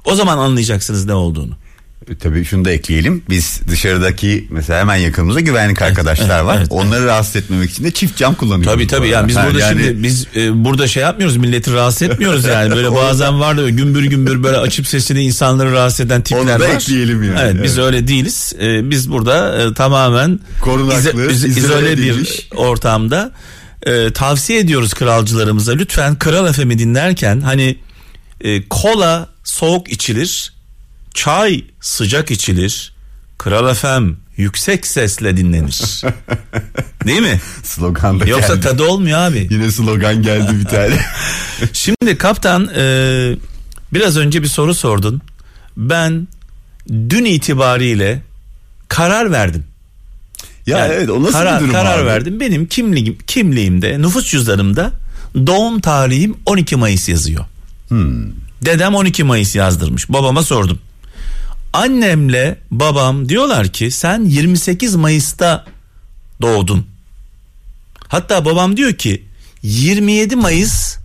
O 0.06 0.16
zaman 0.16 0.38
anlayacaksınız 0.38 1.06
ne 1.06 1.14
olduğunu. 1.14 1.54
E, 2.12 2.16
Tabii 2.18 2.46
şunu 2.46 2.66
da 2.66 2.72
ekleyelim. 2.72 3.24
Biz 3.30 3.62
dışarıdaki 3.68 4.48
mesela 4.50 4.80
hemen 4.80 4.96
yakınımızda 4.96 5.40
güvenlik 5.40 5.82
arkadaşlar 5.82 6.40
var. 6.40 6.58
evet. 6.58 6.68
Onları 6.70 7.06
rahatsız 7.06 7.36
etmemek 7.36 7.72
için 7.72 7.84
de 7.84 7.92
çift 7.92 8.18
cam 8.18 8.36
kullanıyoruz. 8.36 8.74
Tabii 8.74 8.88
tabii 8.88 9.08
yani 9.10 9.28
biz 9.28 9.36
burada 9.36 9.60
yani 9.60 9.82
şimdi 9.84 10.04
biz 10.04 10.28
e, 10.36 10.66
burada 10.66 10.88
şey 10.88 11.04
yapmıyoruz 11.04 11.38
milleti 11.38 11.74
rahatsız 11.74 12.02
etmiyoruz 12.02 12.46
yani 12.46 12.76
böyle 12.76 12.92
bazen 12.96 13.40
var 13.40 13.58
da 13.58 13.70
gümbür 13.70 14.04
gümbür 14.04 14.44
böyle 14.44 14.58
açıp 14.58 14.88
sesini 14.88 15.24
insanları 15.24 15.72
rahatsız 15.72 16.00
eden 16.06 16.22
tipler 16.22 16.40
Onu 16.42 16.48
da 16.50 16.60
var. 16.60 16.70
ekleyelim 16.76 17.24
yani, 17.24 17.40
Evet, 17.42 17.64
biz 17.64 17.78
evet. 17.78 17.86
öyle 17.88 18.08
değiliz. 18.08 18.54
E, 18.62 18.90
biz 18.90 19.12
burada 19.12 19.64
e, 19.64 19.74
tamamen 19.74 20.40
Korunaklı, 20.62 21.10
izo- 21.10 21.32
iz- 21.32 21.58
izole 21.58 21.98
bir 21.98 22.50
ortamda 22.56 23.32
e, 23.84 24.12
tavsiye 24.14 24.60
ediyoruz 24.60 24.94
kralcılarımıza 24.94 25.72
lütfen 25.72 26.16
Kral 26.16 26.54
FM'i 26.54 26.80
dinlerken 26.80 27.42
hani 27.42 27.78
e, 28.42 28.68
kola 28.70 29.30
soğuk 29.44 29.90
içilir, 29.92 30.54
çay 31.16 31.64
sıcak 31.82 32.32
içilir. 32.32 32.94
Kral 33.38 33.74
FM 33.74 34.10
yüksek 34.38 34.88
sesle 34.88 35.38
dinlenir. 35.38 36.02
Değil 37.06 37.22
mi? 37.22 37.40
slogan 37.64 38.20
da 38.20 38.26
Yoksa 38.26 38.56
geldi. 38.56 38.64
tadı 38.68 38.84
olmuyor 38.84 39.20
abi. 39.20 39.48
Yine 39.52 39.72
slogan 39.72 40.22
geldi 40.24 40.52
bir 40.60 40.66
tane. 40.66 41.00
Şimdi 41.74 42.18
kaptan 42.18 42.70
e, 42.78 42.82
biraz 43.94 44.18
önce 44.18 44.44
bir 44.44 44.48
soru 44.48 44.74
sordun. 44.74 45.22
Ben 45.78 46.28
dün 46.90 47.26
itibariyle 47.26 48.22
karar 48.88 49.32
verdim. 49.32 49.64
ya 50.68 50.78
Yani 50.78 50.94
evet 50.94 51.10
o 51.10 51.24
nasıl 51.24 51.34
karar, 51.34 51.56
bir 51.56 51.60
durum 51.64 51.74
karar 51.74 52.00
abi? 52.00 52.06
verdim. 52.06 52.40
Benim 52.40 52.66
kimliğim 52.68 53.18
kimliğimde, 53.28 54.02
nüfus 54.02 54.32
cüzdanımda 54.32 54.92
doğum 55.48 55.80
tarihim 55.82 56.38
12 56.46 56.76
Mayıs 56.76 57.10
yazıyor. 57.10 57.46
Hmm. 57.88 58.26
Dedem 58.66 58.96
12 58.96 59.24
Mayıs 59.24 59.56
yazdırmış. 59.56 60.10
Babama 60.10 60.44
sordum. 60.44 60.80
Annemle 61.76 62.60
babam 62.72 63.30
diyorlar 63.30 63.68
ki 63.68 63.92
sen 63.92 64.26
28 64.26 64.96
Mayıs'ta 64.96 65.66
doğdun. 66.42 66.86
Hatta 68.08 68.46
babam 68.46 68.78
diyor 68.78 68.94
ki 68.94 69.24
27 69.64 70.36
Mayıs 70.36 70.98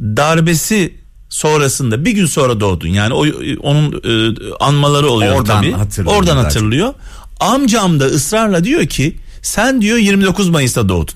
darbesi 0.00 0.94
sonrasında 1.28 2.04
bir 2.04 2.10
gün 2.12 2.26
sonra 2.26 2.60
doğdun. 2.60 2.88
Yani 2.88 3.14
o 3.14 3.26
onun 3.60 3.92
e, 3.92 4.38
anmaları 4.60 5.08
oluyor 5.08 5.36
Oradan 5.36 5.62
tabii. 5.62 5.72
hatırlıyor 5.72 6.16
Oradan 6.16 6.34
zaten. 6.34 6.44
hatırlıyor. 6.44 6.94
Amcam 7.40 8.00
da 8.00 8.04
ısrarla 8.06 8.64
diyor 8.64 8.86
ki 8.86 9.16
sen 9.42 9.82
diyor 9.82 9.98
29 9.98 10.48
Mayıs'ta 10.48 10.88
doğdun. 10.88 11.14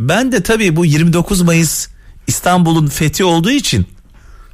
Ben 0.00 0.32
de 0.32 0.42
tabii 0.42 0.76
bu 0.76 0.86
29 0.86 1.42
Mayıs 1.42 1.88
İstanbul'un 2.26 2.86
fethi 2.86 3.24
olduğu 3.24 3.50
için 3.50 3.86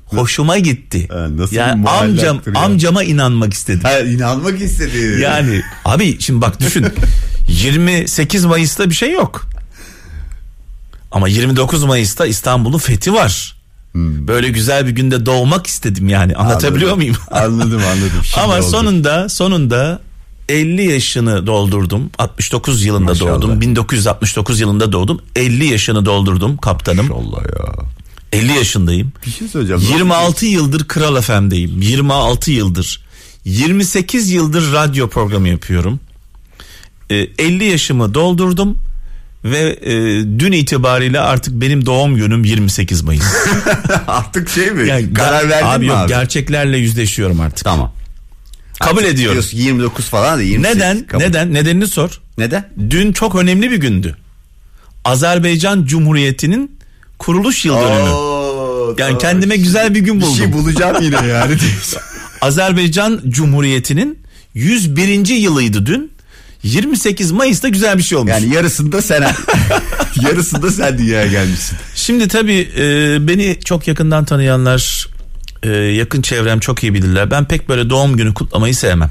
hoşuma 0.06 0.58
gitti. 0.58 1.08
Ha, 1.12 1.26
nasıl 1.36 1.56
yani 1.56 1.88
amcam 1.88 2.40
amcama 2.54 3.04
inanmak 3.04 3.54
istedim. 3.54 3.80
Ha, 3.82 3.98
inanmak 3.98 4.60
istedi. 4.60 5.18
Yani 5.22 5.62
abi 5.84 6.20
şimdi 6.20 6.40
bak 6.40 6.60
düşün 6.60 6.86
28 7.48 8.44
Mayıs'ta 8.44 8.90
bir 8.90 8.94
şey 8.94 9.12
yok. 9.12 9.46
Ama 11.12 11.28
29 11.28 11.84
Mayıs'ta 11.84 12.26
İstanbul'un 12.26 12.78
fethi 12.78 13.12
var. 13.14 13.54
Böyle 13.94 14.48
güzel 14.48 14.86
bir 14.86 14.90
günde 14.90 15.26
doğmak 15.26 15.66
istedim 15.66 16.08
yani. 16.08 16.36
Anlatabiliyor 16.36 16.92
Hmm. 16.92 17.00
Anladım. 17.00 17.16
muyum? 17.16 17.16
Anladım 17.30 17.82
anladım. 17.92 18.20
Şimdi 18.24 18.40
Ama 18.44 18.54
oldu. 18.56 18.62
sonunda 18.62 19.28
sonunda 19.28 20.00
50 20.48 20.82
yaşını 20.92 21.46
doldurdum. 21.46 22.10
69 22.18 22.84
yılında 22.84 23.04
Maşallah. 23.10 23.30
doğdum. 23.36 23.60
1969 23.60 24.60
yılında 24.60 24.92
doğdum. 24.92 25.20
50 25.36 25.64
yaşını 25.66 26.04
doldurdum 26.06 26.56
kaptanım. 26.56 27.12
Allah 27.12 27.42
ya. 27.42 27.74
50 28.34 28.52
yaşındayım. 28.52 29.12
Bir 29.26 29.30
şey 29.30 29.48
söyleyeceğim. 29.48 29.82
26 29.92 30.46
yıldır 30.46 30.88
Kral 30.88 31.20
FM'deyim. 31.20 31.82
26 31.82 32.50
yıldır. 32.50 33.04
28 33.44 34.30
yıldır 34.30 34.72
radyo 34.72 35.08
programı 35.08 35.48
yapıyorum. 35.48 36.00
Ee, 37.10 37.14
50 37.14 37.64
yaşımı 37.64 38.14
doldurdum 38.14 38.78
ve 39.44 39.78
e, 39.82 39.92
dün 40.38 40.52
itibariyle 40.52 41.20
artık 41.20 41.54
benim 41.60 41.86
doğum 41.86 42.16
günüm 42.16 42.44
28 42.44 43.02
Mayıs. 43.02 43.24
Artık 44.08 44.48
şey 44.48 44.70
mi? 44.70 44.88
Yani 44.88 45.14
Karar 45.14 45.48
verdin 45.48 45.66
abi 45.66 45.78
mi 45.78 45.86
yok, 45.86 45.96
abi? 45.96 46.08
Gerçeklerle 46.08 46.78
yüzleşiyorum 46.78 47.40
artık. 47.40 47.64
Tamam. 47.64 47.92
Kabul 48.80 48.98
Artık 48.98 49.12
ediyorum. 49.14 49.34
diyorsun 49.34 49.58
29 49.58 50.04
falan 50.08 50.38
da 50.38 50.42
28. 50.42 50.76
Neden? 50.76 51.06
Kabul. 51.06 51.24
Neden? 51.24 51.54
Nedenini 51.54 51.86
sor. 51.86 52.20
Neden? 52.38 52.68
Dün 52.90 53.12
çok 53.12 53.34
önemli 53.34 53.70
bir 53.70 53.76
gündü. 53.76 54.16
Azerbaycan 55.04 55.84
Cumhuriyeti'nin 55.84 56.73
kuruluş 57.26 57.64
yıl 57.64 57.74
dönümü. 57.76 58.10
Oo, 58.10 58.94
Yani 58.98 59.18
kendime 59.18 59.56
güzel 59.56 59.94
bir 59.94 60.00
gün 60.00 60.20
Bir 60.20 60.26
şey 60.26 60.52
buldum. 60.52 60.64
bulacağım 60.64 61.02
yine 61.02 61.16
yani. 61.28 61.56
Azerbaycan 62.40 63.20
Cumhuriyeti'nin 63.28 64.18
101. 64.54 65.26
yılıydı 65.28 65.86
dün. 65.86 66.10
28 66.62 67.32
Mayıs'ta 67.32 67.68
güzel 67.68 67.98
bir 67.98 68.02
şey 68.02 68.18
olmuş. 68.18 68.30
yani 68.30 68.54
yarısında 68.54 69.02
sen 69.02 69.22
yarısında 70.22 70.70
sen 70.70 70.98
dünyaya 70.98 71.26
gelmişsin. 71.26 71.78
Şimdi 71.94 72.28
tabii 72.28 72.68
e, 72.78 73.16
beni 73.28 73.58
çok 73.64 73.88
yakından 73.88 74.24
tanıyanlar, 74.24 75.08
e, 75.62 75.68
yakın 75.70 76.22
çevrem 76.22 76.60
çok 76.60 76.82
iyi 76.82 76.94
bilirler. 76.94 77.30
Ben 77.30 77.44
pek 77.44 77.68
böyle 77.68 77.90
doğum 77.90 78.16
günü 78.16 78.34
kutlamayı 78.34 78.74
sevmem. 78.74 79.10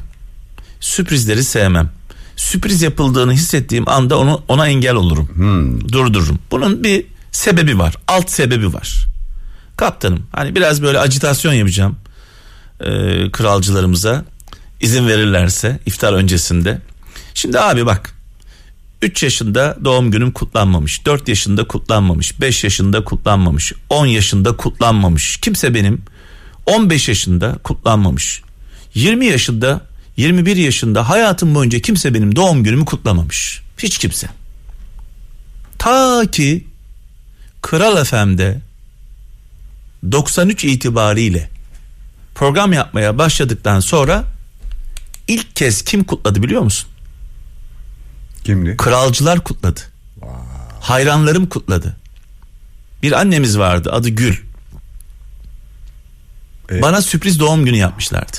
Sürprizleri 0.80 1.44
sevmem. 1.44 1.90
Sürpriz 2.36 2.82
yapıldığını 2.82 3.34
hissettiğim 3.34 3.90
anda 3.90 4.18
onu 4.18 4.42
ona 4.48 4.68
engel 4.68 4.96
olurum. 4.96 5.30
Durdururum. 5.92 6.40
Bunun 6.52 6.84
bir 6.84 7.06
sebebi 7.34 7.80
var. 7.80 7.96
Alt 8.08 8.32
sebebi 8.32 8.74
var. 8.74 9.06
Kaptanım 9.78 10.28
hani 10.32 10.56
biraz 10.56 10.82
böyle 10.82 11.00
acitasyon 11.00 11.54
yapacağım. 11.54 11.96
E, 12.80 12.90
kralcılarımıza 13.32 14.26
izin 14.82 15.08
verirlerse 15.08 15.80
iftar 15.86 16.14
öncesinde. 16.14 16.82
Şimdi 17.34 17.60
abi 17.60 17.86
bak 17.86 18.14
3 19.02 19.24
yaşında 19.24 19.78
doğum 19.84 20.12
günüm 20.12 20.32
kutlanmamış. 20.32 21.06
4 21.06 21.28
yaşında 21.28 21.68
kutlanmamış. 21.68 22.42
5 22.42 22.64
yaşında 22.64 23.04
kutlanmamış. 23.04 23.74
10 23.90 24.06
yaşında 24.06 24.58
kutlanmamış. 24.58 25.38
Kimse 25.38 25.74
benim 25.74 26.02
15 26.66 27.08
yaşında 27.10 27.58
kutlanmamış. 27.64 28.42
20 28.94 29.26
yaşında 29.26 29.82
21 30.18 30.56
yaşında 30.56 31.10
hayatım 31.10 31.56
boyunca 31.56 31.80
kimse 31.80 32.14
benim 32.14 32.36
doğum 32.36 32.64
günümü 32.64 32.86
kutlamamış. 32.86 33.62
Hiç 33.78 33.98
kimse. 33.98 34.28
Ta 35.80 36.24
ki 36.32 36.68
Kral 37.64 38.04
FM'de 38.04 38.62
93 40.12 40.64
itibariyle 40.64 41.50
program 42.36 42.74
yapmaya 42.74 43.18
başladıktan 43.18 43.80
sonra 43.80 44.24
ilk 45.28 45.56
kez 45.56 45.82
kim 45.82 46.04
kutladı 46.04 46.44
biliyor 46.44 46.62
musun? 46.62 46.90
Kimdi? 48.44 48.78
Kralcılar 48.78 49.44
kutladı. 49.44 49.80
Hayranlarım 50.80 51.46
kutladı. 51.46 51.96
Bir 53.04 53.12
annemiz 53.12 53.58
vardı 53.58 53.92
adı 53.92 54.10
Gül. 54.10 54.36
Evet. 56.70 56.82
Bana 56.82 57.02
sürpriz 57.02 57.40
doğum 57.40 57.66
günü 57.66 57.78
yapmışlardı. 57.78 58.38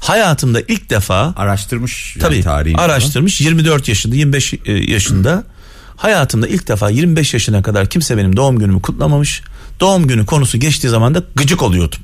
Hayatımda 0.00 0.60
ilk 0.60 0.90
defa 0.90 1.34
Araştırmış 1.36 2.16
yani 2.16 2.22
tabii 2.22 2.42
tarihini. 2.42 2.80
araştırmış 2.80 3.40
24 3.40 3.88
yaşında 3.88 4.16
25 4.16 4.54
e, 4.54 4.72
yaşında 4.72 5.44
hayatımda 5.96 6.48
ilk 6.48 6.68
defa 6.68 6.90
25 6.90 7.34
yaşına 7.34 7.62
kadar 7.62 7.88
kimse 7.88 8.16
benim 8.16 8.36
doğum 8.36 8.58
günümü 8.58 8.82
kutlamamış. 8.82 9.42
Doğum 9.80 10.06
günü 10.06 10.26
konusu 10.26 10.58
geçtiği 10.58 10.88
zaman 10.88 11.14
da 11.14 11.22
gıcık 11.36 11.62
oluyordum. 11.62 11.98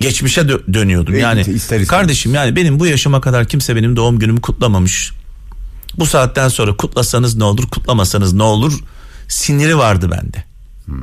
Geçmişe 0.00 0.40
dö- 0.40 0.74
dönüyordum. 0.74 1.14
Ve 1.14 1.18
Yani 1.18 1.40
ister 1.40 1.54
istemez. 1.54 1.88
kardeşim 1.88 2.34
yani 2.34 2.56
benim 2.56 2.80
bu 2.80 2.86
yaşıma 2.86 3.20
kadar 3.20 3.48
kimse 3.48 3.76
benim 3.76 3.96
doğum 3.96 4.18
günümü 4.18 4.40
kutlamamış. 4.40 5.12
Bu 5.98 6.06
saatten 6.06 6.48
sonra 6.48 6.76
kutlasanız 6.76 7.36
ne 7.36 7.44
olur, 7.44 7.66
kutlamasanız 7.70 8.32
ne 8.32 8.42
olur 8.42 8.72
siniri 9.28 9.78
vardı 9.78 10.10
bende. 10.10 10.44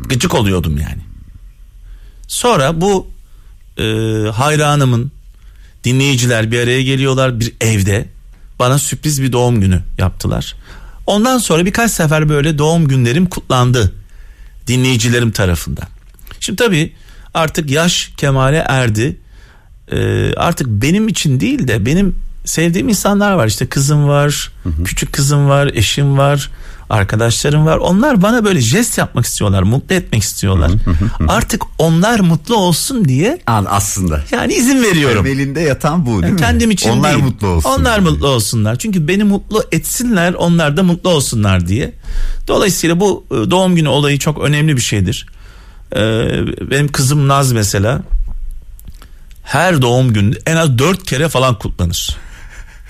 Gıcık 0.10 0.36
oluyordum 0.36 0.78
yani. 0.78 1.02
Sonra 2.28 2.82
bu 2.82 3.08
e, 3.78 3.84
hayranımın 4.34 5.12
dinleyiciler 5.84 6.52
bir 6.52 6.60
araya 6.60 6.84
geliyorlar 6.84 7.40
bir 7.40 7.54
evde 7.62 8.10
bana 8.60 8.80
sürpriz 8.80 9.22
bir 9.22 9.32
doğum 9.32 9.62
günü 9.62 9.84
yaptılar. 9.98 10.56
Ondan 11.10 11.38
sonra 11.38 11.66
birkaç 11.66 11.92
sefer 11.92 12.30
böyle 12.30 12.58
doğum 12.58 12.88
günlerim 12.88 13.26
kutlandı 13.26 13.94
dinleyicilerim 14.68 15.32
tarafından. 15.32 15.88
Şimdi 16.40 16.56
tabii 16.56 16.94
artık 17.34 17.72
yaş 17.72 18.12
kemale 18.18 18.58
erdi. 18.58 19.18
Ee, 19.92 20.34
artık 20.38 20.68
benim 20.68 21.08
için 21.08 21.40
değil 21.40 21.68
de 21.68 21.86
benim 21.86 22.16
sevdiğim 22.46 22.90
insanlar 22.90 23.34
var. 23.34 23.48
İşte 23.48 23.70
kızım 23.70 24.08
var, 24.08 24.52
küçük 24.86 25.14
kızım 25.14 25.50
var, 25.50 25.72
eşim 25.74 26.18
var, 26.18 26.50
arkadaşlarım 26.90 27.66
var. 27.66 27.78
Onlar 27.78 28.22
bana 28.22 28.46
böyle 28.46 28.62
jest 28.62 28.98
yapmak 28.98 29.26
istiyorlar, 29.26 29.64
mutlu 29.64 29.96
etmek 29.96 30.24
istiyorlar. 30.24 30.72
Artık 31.28 31.62
onlar 31.78 32.20
mutlu 32.20 32.56
olsun 32.56 33.06
diye 33.06 33.42
An 33.48 33.66
aslında. 33.70 34.24
yani 34.32 34.54
izin 34.54 34.84
veriyorum. 34.84 35.24
Temelinde 35.24 35.60
yatan 35.62 36.06
bu 36.06 36.22
değil 36.24 36.34
mi? 36.34 36.40
Kendim 36.40 36.72
için 36.72 36.90
Onlar 36.90 37.14
değil. 37.14 37.24
mutlu 37.24 37.48
olsun. 37.48 37.70
Onlar 37.70 38.00
mutlu 38.00 38.28
olsunlar. 38.28 38.76
Çünkü 38.76 39.08
beni 39.08 39.24
mutlu 39.24 39.64
etsinler, 39.72 40.34
onlar 40.34 40.78
da 40.78 40.84
mutlu 40.84 41.10
olsunlar 41.10 41.68
diye. 41.68 41.94
Dolayısıyla 42.48 43.00
bu 43.00 43.26
e, 43.32 43.52
doğum 43.52 43.76
günü 43.76 43.88
olayı 43.88 44.20
çok 44.20 44.44
önemli 44.44 44.76
bir 44.76 44.82
şeydir. 44.82 45.26
Ee, 45.96 46.00
benim 46.72 46.88
kızım 46.88 47.28
Naz 47.28 47.52
mesela 47.52 48.02
her 49.44 49.82
doğum 49.82 50.14
günü 50.14 50.36
en 50.46 50.56
az 50.56 50.78
dört 50.80 51.04
kere 51.04 51.30
falan 51.30 51.60
kutlanır. 51.60 52.16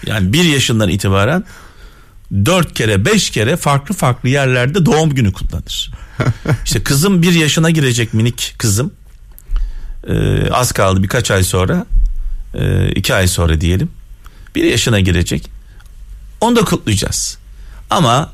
Yani 0.05 0.33
bir 0.33 0.43
yaşından 0.43 0.89
itibaren 0.89 1.43
dört 2.31 2.73
kere 2.73 3.05
beş 3.05 3.29
kere 3.29 3.57
farklı 3.57 3.95
farklı 3.95 4.29
yerlerde 4.29 4.85
doğum 4.85 5.09
günü 5.09 5.33
kutlanır. 5.33 5.91
İşte 6.65 6.83
kızım 6.83 7.21
bir 7.21 7.33
yaşına 7.33 7.69
girecek 7.69 8.13
minik 8.13 8.55
kızım. 8.57 8.93
Ee, 10.07 10.49
az 10.51 10.71
kaldı 10.71 11.03
birkaç 11.03 11.31
ay 11.31 11.43
sonra 11.43 11.85
e, 12.53 12.89
iki 12.89 13.13
ay 13.13 13.27
sonra 13.27 13.61
diyelim 13.61 13.89
bir 14.55 14.63
yaşına 14.63 14.99
girecek 14.99 15.49
onu 16.41 16.55
da 16.55 16.65
kutlayacağız 16.65 17.37
ama 17.89 18.31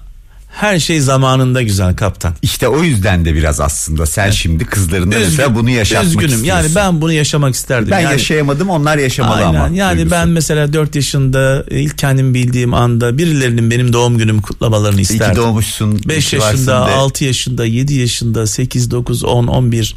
her 0.55 0.79
şey 0.79 0.99
zamanında 0.99 1.61
güzel 1.61 1.95
kaptan 1.95 2.33
İşte 2.41 2.67
o 2.67 2.83
yüzden 2.83 3.25
de 3.25 3.33
biraz 3.33 3.59
aslında 3.59 4.05
sen 4.05 4.31
şimdi 4.31 4.65
kızlarına 4.65 5.15
mesela 5.19 5.55
bunu 5.55 5.69
yaşatmak 5.69 6.05
üzgünüm 6.05 6.35
istiyorsun. 6.35 6.63
yani 6.63 6.75
ben 6.75 7.01
bunu 7.01 7.11
yaşamak 7.11 7.55
isterdim 7.55 7.91
ben 7.91 7.99
yani, 7.99 8.11
yaşayamadım 8.11 8.69
onlar 8.69 8.97
yaşamalı 8.97 9.45
Aynen. 9.45 9.59
ama. 9.59 9.75
Yani 9.75 9.97
duygusu. 9.97 10.11
ben 10.15 10.29
mesela 10.29 10.73
4 10.73 10.95
yaşında 10.95 11.65
e, 11.71 11.79
ilk 11.79 11.97
kendim 11.97 12.33
bildiğim 12.33 12.73
anda 12.73 13.17
birilerinin 13.17 13.71
benim 13.71 13.93
doğum 13.93 14.17
günümü 14.17 14.41
kutlamalarını 14.41 15.01
isterdim. 15.01 15.35
doğmuşsun. 15.35 16.01
5 16.07 16.25
iyi 16.25 16.29
ki 16.29 16.39
varsın 16.39 16.57
yaşında, 16.57 16.87
de. 16.87 16.91
6 16.91 17.25
yaşında, 17.25 17.65
7 17.65 17.93
yaşında, 17.93 18.47
8, 18.47 18.91
9, 18.91 19.23
10, 19.23 19.47
11. 19.47 19.95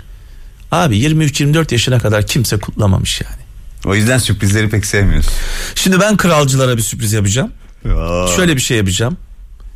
Abi 0.72 0.98
23-24 0.98 1.72
yaşına 1.72 1.98
kadar 1.98 2.26
kimse 2.26 2.58
kutlamamış 2.58 3.20
yani. 3.20 3.42
O 3.86 3.94
yüzden 3.94 4.18
sürprizleri 4.18 4.68
pek 4.68 4.86
sevmiyorsun. 4.86 5.32
Şimdi 5.74 6.00
ben 6.00 6.16
kralcılara 6.16 6.76
bir 6.76 6.82
sürpriz 6.82 7.12
yapacağım. 7.12 7.52
Aa, 7.98 8.26
Şöyle 8.36 8.56
bir 8.56 8.60
şey 8.60 8.76
yapacağım. 8.76 9.16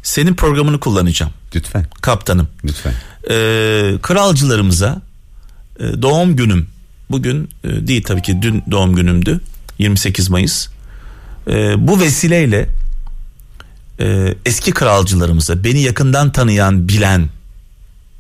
Senin 0.03 0.35
programını 0.35 0.81
kullanacağım 0.81 1.33
Lütfen 1.55 1.87
kaptanım. 2.01 2.49
lütfen. 2.65 2.95
Ee, 3.31 3.95
kralcılarımıza 4.03 5.01
e, 5.81 6.03
doğum 6.03 6.37
günüm 6.37 6.69
bugün 7.11 7.49
e, 7.65 7.87
değil 7.87 8.03
tabii 8.03 8.23
ki 8.23 8.43
dün 8.43 8.63
doğum 8.71 8.97
günümdü 8.97 9.41
28 9.79 10.31
Mayıs. 10.31 10.69
E, 11.49 11.89
bu 11.89 12.01
vesileyle 12.01 12.69
e, 14.01 14.35
eski 14.47 14.71
kralcılarımıza 14.73 15.65
beni 15.65 15.81
yakından 15.83 16.33
tanıyan 16.33 16.89
bilen 16.89 17.29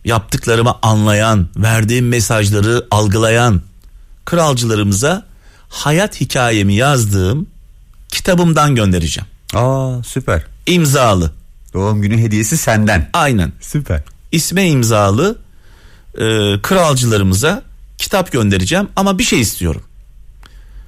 yaptıklarımı 0.04 0.74
anlayan 0.82 1.48
verdiğim 1.56 2.08
mesajları 2.08 2.86
algılayan 2.90 3.60
kralcılarımıza 4.24 5.26
hayat 5.68 6.20
hikayemi 6.20 6.74
yazdığım 6.74 7.46
kitabımdan 8.08 8.74
göndereceğim. 8.74 9.28
Aa 9.54 10.02
süper. 10.02 10.44
İmzalı. 10.66 11.32
Doğum 11.74 12.02
günü 12.02 12.18
hediyesi 12.18 12.56
senden. 12.56 13.10
Aynen. 13.12 13.52
Süper. 13.60 14.00
isme 14.32 14.68
imzalı 14.68 15.38
e, 16.14 16.20
kralcılarımıza 16.62 17.62
kitap 17.98 18.32
göndereceğim 18.32 18.88
ama 18.96 19.18
bir 19.18 19.24
şey 19.24 19.40
istiyorum. 19.40 19.82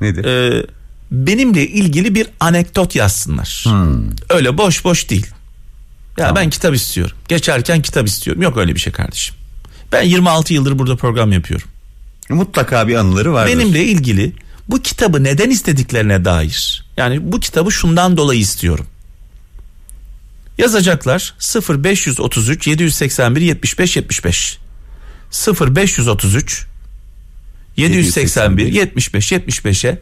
Nedir? 0.01 0.25
E, 0.25 0.67
benimle 1.11 1.67
ilgili 1.69 2.15
bir 2.15 2.27
anekdot 2.41 2.97
yazsınlar. 2.97 3.65
Öyle 4.31 4.59
boş 4.59 4.85
boş 4.85 5.11
değil. 5.11 5.27
Ya 6.19 6.37
ben 6.37 6.51
kitap 6.51 6.75
istiyorum. 6.75 7.17
Geçerken 7.29 7.83
kitap 7.83 8.07
istiyorum. 8.07 8.43
Yok 8.43 8.57
öyle 8.57 8.75
bir 8.75 8.81
şey 8.81 8.93
kardeşim. 8.93 9.37
Ben 9.93 10.03
26 10.03 10.55
yıldır 10.55 10.79
burada 10.79 10.97
program 10.97 11.33
yapıyorum. 11.33 11.69
Mutlaka 12.29 12.89
bir 12.89 12.95
anıları 12.95 13.33
vardır. 13.33 13.53
Benimle 13.53 13.85
ilgili 13.85 14.33
bu 14.69 14.83
kitabı 14.83 15.25
neden 15.25 15.51
istediklerine 15.51 16.25
dair. 16.25 16.85
Yani 16.97 17.33
bu 17.33 17.41
kitabı 17.41 17.73
şundan 17.73 18.17
dolayı 18.17 18.41
istiyorum. 18.41 18.87
Yazacaklar 20.59 21.35
0533 21.69 22.67
781 22.67 23.41
75 23.41 23.97
75 23.97 24.59
0533 25.61 26.67
781 27.77 28.73
75 28.73 29.33
75'e 29.33 29.99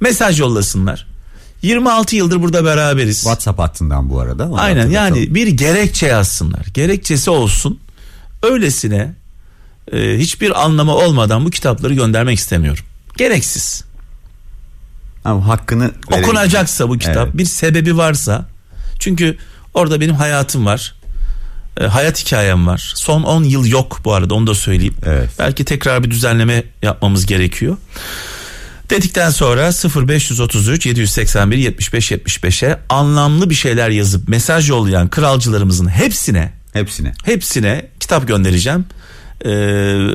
mesaj 0.00 0.40
yollasınlar. 0.40 1.06
26 1.62 2.16
yıldır 2.16 2.42
burada 2.42 2.64
beraberiz. 2.64 3.16
WhatsApp 3.16 3.58
hattından 3.58 4.10
bu 4.10 4.20
arada. 4.20 4.50
Aynen 4.54 4.90
yani 4.90 5.34
bir 5.34 5.46
gerekçe 5.46 6.06
yazsınlar. 6.06 6.66
Gerekçesi 6.74 7.30
olsun. 7.30 7.80
Öylesine 8.42 9.14
e, 9.92 10.18
hiçbir 10.18 10.64
anlamı 10.64 10.94
olmadan 10.94 11.44
bu 11.44 11.50
kitapları 11.50 11.94
göndermek 11.94 12.38
istemiyorum. 12.38 12.84
Gereksiz. 13.16 13.84
Ama 15.24 15.48
hakkını 15.48 15.90
verelim. 16.10 16.24
Okunacaksa 16.24 16.88
bu 16.88 16.98
kitap 16.98 17.26
Evet. 17.26 17.36
bir 17.38 17.44
sebebi 17.44 17.96
varsa 17.96 18.48
çünkü 18.98 19.36
orada 19.76 20.00
benim 20.00 20.14
hayatım 20.14 20.66
var. 20.66 20.94
e, 21.80 21.84
hayat 21.84 22.24
hikayem 22.24 22.66
var. 22.66 22.92
Son 22.96 23.22
10 23.22 23.44
yıl 23.44 23.66
yok 23.66 24.00
bu 24.04 24.14
arada 24.14 24.34
onu 24.34 24.46
da 24.46 24.54
söyleyeyim. 24.54 24.94
Evet. 25.06 25.30
Belki 25.38 25.64
tekrar 25.64 26.04
bir 26.04 26.10
düzenleme 26.10 26.62
yapmamız 26.82 27.26
gerekiyor. 27.26 27.76
Dedikten 28.90 29.30
sonra 29.30 29.70
0533 30.06 30.86
781 30.86 31.56
75 31.58 32.12
75'e 32.12 32.78
anlamlı 32.88 33.50
bir 33.50 33.54
şeyler 33.54 33.90
yazıp 33.90 34.28
mesaj 34.28 34.68
yollayan 34.70 35.08
kralcılarımızın 35.10 35.88
hepsine 35.88 36.52
Hepsine. 36.72 37.12
hepsine 37.24 37.86
kitap 38.00 38.28
göndereceğim. 38.28 38.84
Ee, 39.44 39.48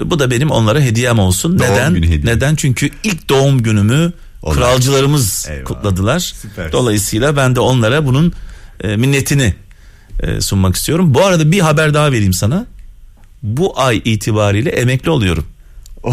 bu 0.05 0.19
da 0.19 0.31
benim 0.31 0.51
onlara 0.51 0.79
hediyem 0.79 1.19
olsun. 1.19 1.59
Doğum 1.59 1.71
Neden? 1.71 1.93
günü 1.93 2.07
hediye. 2.07 2.35
Neden? 2.35 2.55
Çünkü 2.55 2.89
ilk 3.03 3.29
doğum 3.29 3.63
günümü 3.63 4.13
Onlar. 4.41 4.57
kralcılarımız 4.57 5.47
Eyvallah. 5.49 5.65
kutladılar. 5.65 6.19
Süpersin. 6.19 6.71
Dolayısıyla 6.71 7.35
ben 7.37 7.55
de 7.55 7.59
onlara 7.59 8.05
bunun 8.05 8.33
e, 8.83 8.95
minnetini 8.95 9.53
e, 10.23 10.41
sunmak 10.41 10.75
istiyorum. 10.75 11.13
Bu 11.13 11.25
arada 11.25 11.51
bir 11.51 11.59
haber 11.59 11.93
daha 11.93 12.11
vereyim 12.11 12.33
sana. 12.33 12.65
Bu 13.43 13.79
ay 13.79 14.01
itibariyle 14.05 14.69
emekli 14.69 15.09
oluyorum. 15.09 15.45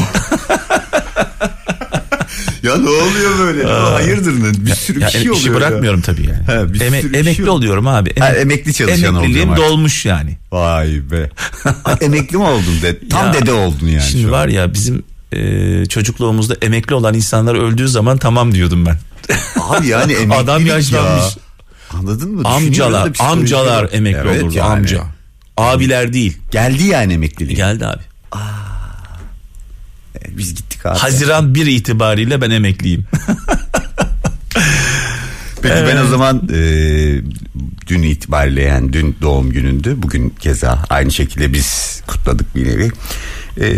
Ya 2.63 2.77
ne 2.77 2.89
oluyor 2.89 3.39
böyle? 3.39 3.65
Hayırdır 3.65 4.33
ne? 4.43 4.67
Bir 4.67 4.71
sürü 4.75 5.01
Ya, 5.01 5.07
bir 5.07 5.13
şey 5.13 5.21
işi 5.23 5.31
oluyor 5.31 5.47
ya. 5.47 5.55
bırakmıyorum 5.55 6.01
tabii 6.01 6.27
yani. 6.27 6.43
He, 6.69 6.73
bir 6.75 6.81
Eme- 6.81 7.01
sürü 7.01 7.13
bir 7.13 7.19
emekli 7.19 7.35
şey 7.37 7.45
oluyor. 7.45 7.55
oluyorum 7.57 7.87
abi. 7.87 8.15
Ha, 8.21 8.29
emekli 8.33 8.75
çalışan 8.75 9.15
Emekliliğim 9.17 9.57
dolmuş 9.57 10.05
yani. 10.07 10.39
Vay 10.53 11.01
be. 11.11 11.31
Ha, 11.85 11.97
Emekli 12.01 12.37
mi 12.37 12.43
oldun 12.45 12.83
de? 12.83 13.09
Tam 13.09 13.27
Ya, 13.27 13.35
dede 13.35 13.53
oldun 13.53 13.87
yani. 13.89 14.03
Şimdi 14.03 14.23
şu 14.23 14.29
an. 14.29 14.33
var 14.33 14.49
ya 14.49 14.75
bizim 14.75 15.03
e, 15.33 15.87
çocukluğumuzda 15.87 16.55
emekli 16.63 16.95
olan 16.95 17.15
insanlar 17.15 17.55
öldüğü 17.55 17.89
zaman 17.89 18.19
tamam 18.19 18.55
diyordum 18.55 18.87
ben. 18.87 18.97
Abi 19.61 19.87
yani 19.87 20.13
emeklilik 20.13 20.33
Adam 20.45 20.67
yaşlanmış. 20.67 21.37
ya. 21.37 21.43
Anladın 21.93 22.31
mı? 22.31 22.43
amcalar, 22.49 23.11
amcalar 23.19 23.83
var. 23.83 23.91
emekli 23.93 24.21
Evet 24.31 24.43
olurdu 24.43 24.55
yani. 24.57 24.69
amca. 24.73 25.05
Abiler 25.57 26.13
değil. 26.13 26.37
Geldi 26.51 26.85
yani 26.85 27.13
emeklilik. 27.13 27.57
Geldi 27.57 27.87
abi. 27.87 28.03
E, 30.25 30.39
Biz 30.39 30.55
gittik 30.55 30.87
abi. 30.87 30.99
Haziran 30.99 31.55
1 31.55 31.67
itibariyle 31.67 32.41
ben 32.41 32.51
emekliyim. 32.51 33.05
Peki 35.63 35.75
ben 35.87 35.97
o 35.97 36.07
zaman 36.07 36.49
e, 36.55 36.59
dün 37.87 38.03
itibariyle 38.03 38.63
yani 38.63 38.93
dün 38.93 39.17
doğum 39.23 39.51
günündü. 39.51 39.95
Bugün 39.97 40.35
keza 40.41 40.85
aynı 40.91 41.11
şekilde 41.11 41.53
biz 41.53 42.03
kutladık 42.07 42.57
bir 42.57 42.69
nevi. 42.69 42.91
E, 43.61 43.71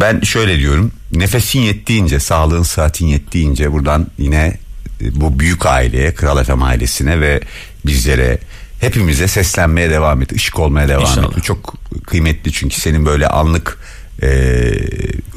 ben 0.00 0.20
şöyle 0.20 0.58
diyorum. 0.58 0.92
Nefesin 1.12 1.60
yettiğince, 1.60 2.20
sağlığın 2.20 2.62
saatin 2.62 3.06
yettiğince 3.06 3.72
buradan 3.72 4.06
yine 4.18 4.58
bu 5.00 5.38
büyük 5.38 5.66
aileye, 5.66 6.14
Kral 6.14 6.44
FM 6.44 6.62
ailesine 6.62 7.20
ve 7.20 7.40
bizlere 7.86 8.38
hepimize 8.80 9.28
seslenmeye 9.28 9.90
devam 9.90 10.22
et. 10.22 10.32
ışık 10.32 10.58
olmaya 10.58 10.88
devam 10.88 11.02
İnşallah. 11.02 11.30
et. 11.30 11.36
Bu 11.36 11.42
çok 11.42 11.74
kıymetli 12.06 12.52
çünkü 12.52 12.80
senin 12.80 13.06
böyle 13.06 13.28
anlık 13.28 13.78
e, 14.22 14.28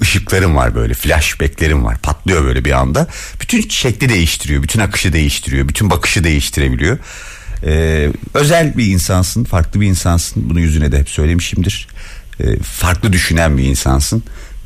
ışıkların 0.01 0.55
var 0.55 0.75
böyle 0.75 0.93
flashbacklerin 0.93 1.83
var 1.85 1.97
patlıyor 1.97 2.43
böyle 2.43 2.65
bir 2.65 2.71
anda 2.71 3.07
bütün 3.41 3.69
şekli 3.69 4.09
değiştiriyor 4.09 4.63
bütün 4.63 4.79
akışı 4.79 5.13
değiştiriyor 5.13 5.67
bütün 5.67 5.89
bakışı 5.89 6.23
değiştirebiliyor 6.23 6.97
E, 7.65 8.07
özel 8.33 8.77
bir 8.77 8.85
insansın 8.85 9.43
farklı 9.43 9.81
bir 9.81 9.87
insansın 9.87 10.49
bunu 10.49 10.59
yüzüne 10.59 10.91
de 10.91 10.99
hep 10.99 11.09
söylemişimdir 11.09 11.87
E, 12.39 12.59
farklı 12.59 13.13
düşünen 13.13 13.57
bir 13.57 13.63
insansın 13.63 14.23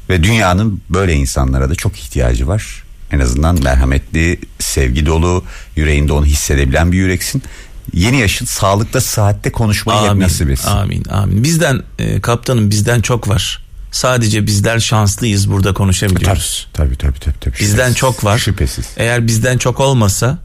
ve 0.09 0.23
dünyanın 0.23 0.81
böyle 0.89 1.13
insanlara 1.13 1.69
da 1.69 1.75
çok 1.75 1.97
ihtiyacı 1.99 2.47
var 2.47 2.82
en 3.13 3.19
azından 3.19 3.63
merhametli 3.63 4.39
sevgi 4.59 5.05
dolu 5.05 5.43
yüreğinde 5.75 6.13
onu 6.13 6.25
hissedebilen 6.25 6.91
bir 6.91 6.97
yüreksin 6.97 7.43
yeni 7.93 8.19
yaşın 8.19 8.45
sağlıkta 8.45 9.01
saatte 9.01 9.51
konuşmayı 9.51 10.09
hep 10.09 10.15
nasip 10.15 10.49
etsin 10.49 10.67
amin, 10.67 11.05
amin. 11.09 11.43
Bizden 11.43 11.83
e, 11.99 12.21
kaptanım 12.21 12.69
bizden 12.69 13.01
çok 13.01 13.29
var. 13.29 13.63
Sadece 13.91 14.47
bizler 14.47 14.79
şanslıyız 14.79 15.51
burada 15.51 15.73
konuşabiliyoruz. 15.73 16.67
Tabii 16.73 16.95
tabii 16.95 17.19
tabii. 17.19 17.39
tabii. 17.39 17.55
Bizden 17.59 17.75
Şüphesiz. 17.75 17.97
çok 17.97 18.23
var. 18.23 18.37
Şüphesiz. 18.37 18.85
Eğer 18.97 19.27
bizden 19.27 19.57
çok 19.57 19.79
olmasa 19.79 20.39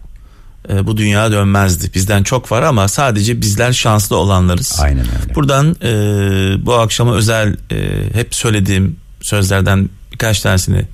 e, 0.68 0.86
bu 0.86 0.96
dünya 0.96 1.32
dönmezdi. 1.32 1.94
Bizden 1.94 2.22
çok 2.22 2.52
var 2.52 2.62
ama 2.62 2.88
sadece 2.88 3.40
bizler 3.40 3.72
şanslı 3.72 4.16
olanlarız. 4.16 4.78
Aynen 4.80 5.06
öyle. 5.22 5.34
Buradan 5.34 5.76
e, 5.82 6.66
bu 6.66 6.74
akşama 6.74 7.14
özel 7.14 7.56
e, 7.70 7.76
hep 8.14 8.34
söylediğim 8.34 8.96
sözlerden 9.20 9.88
birkaç 10.12 10.40
tanesini 10.40 10.84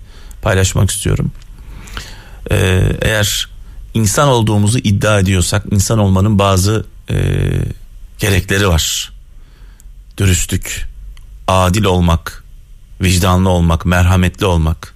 paylaşmak 0.42 0.90
istiyorum. 0.90 1.32
E, 2.50 2.57
eğer 3.00 3.48
insan 3.94 4.28
olduğumuzu 4.28 4.78
iddia 4.78 5.18
ediyorsak 5.18 5.64
insan 5.70 5.98
olmanın 5.98 6.38
bazı 6.38 6.87
e, 7.11 7.16
gerekleri 8.18 8.68
var. 8.68 9.12
Dürüstlük, 10.18 10.88
adil 11.48 11.85
olmak, 11.85 12.44
vicdanlı 13.00 13.48
olmak, 13.48 13.87
merhametli 13.87 14.46
olmak. 14.46 14.94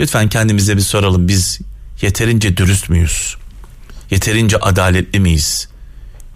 Lütfen 0.00 0.28
kendimize 0.28 0.76
bir 0.76 0.82
soralım 0.82 1.28
biz 1.28 1.58
yeterince 2.02 2.56
dürüst 2.56 2.88
müyüz? 2.88 3.36
Yeterince 4.10 4.56
adaletli 4.56 5.20
miyiz? 5.20 5.68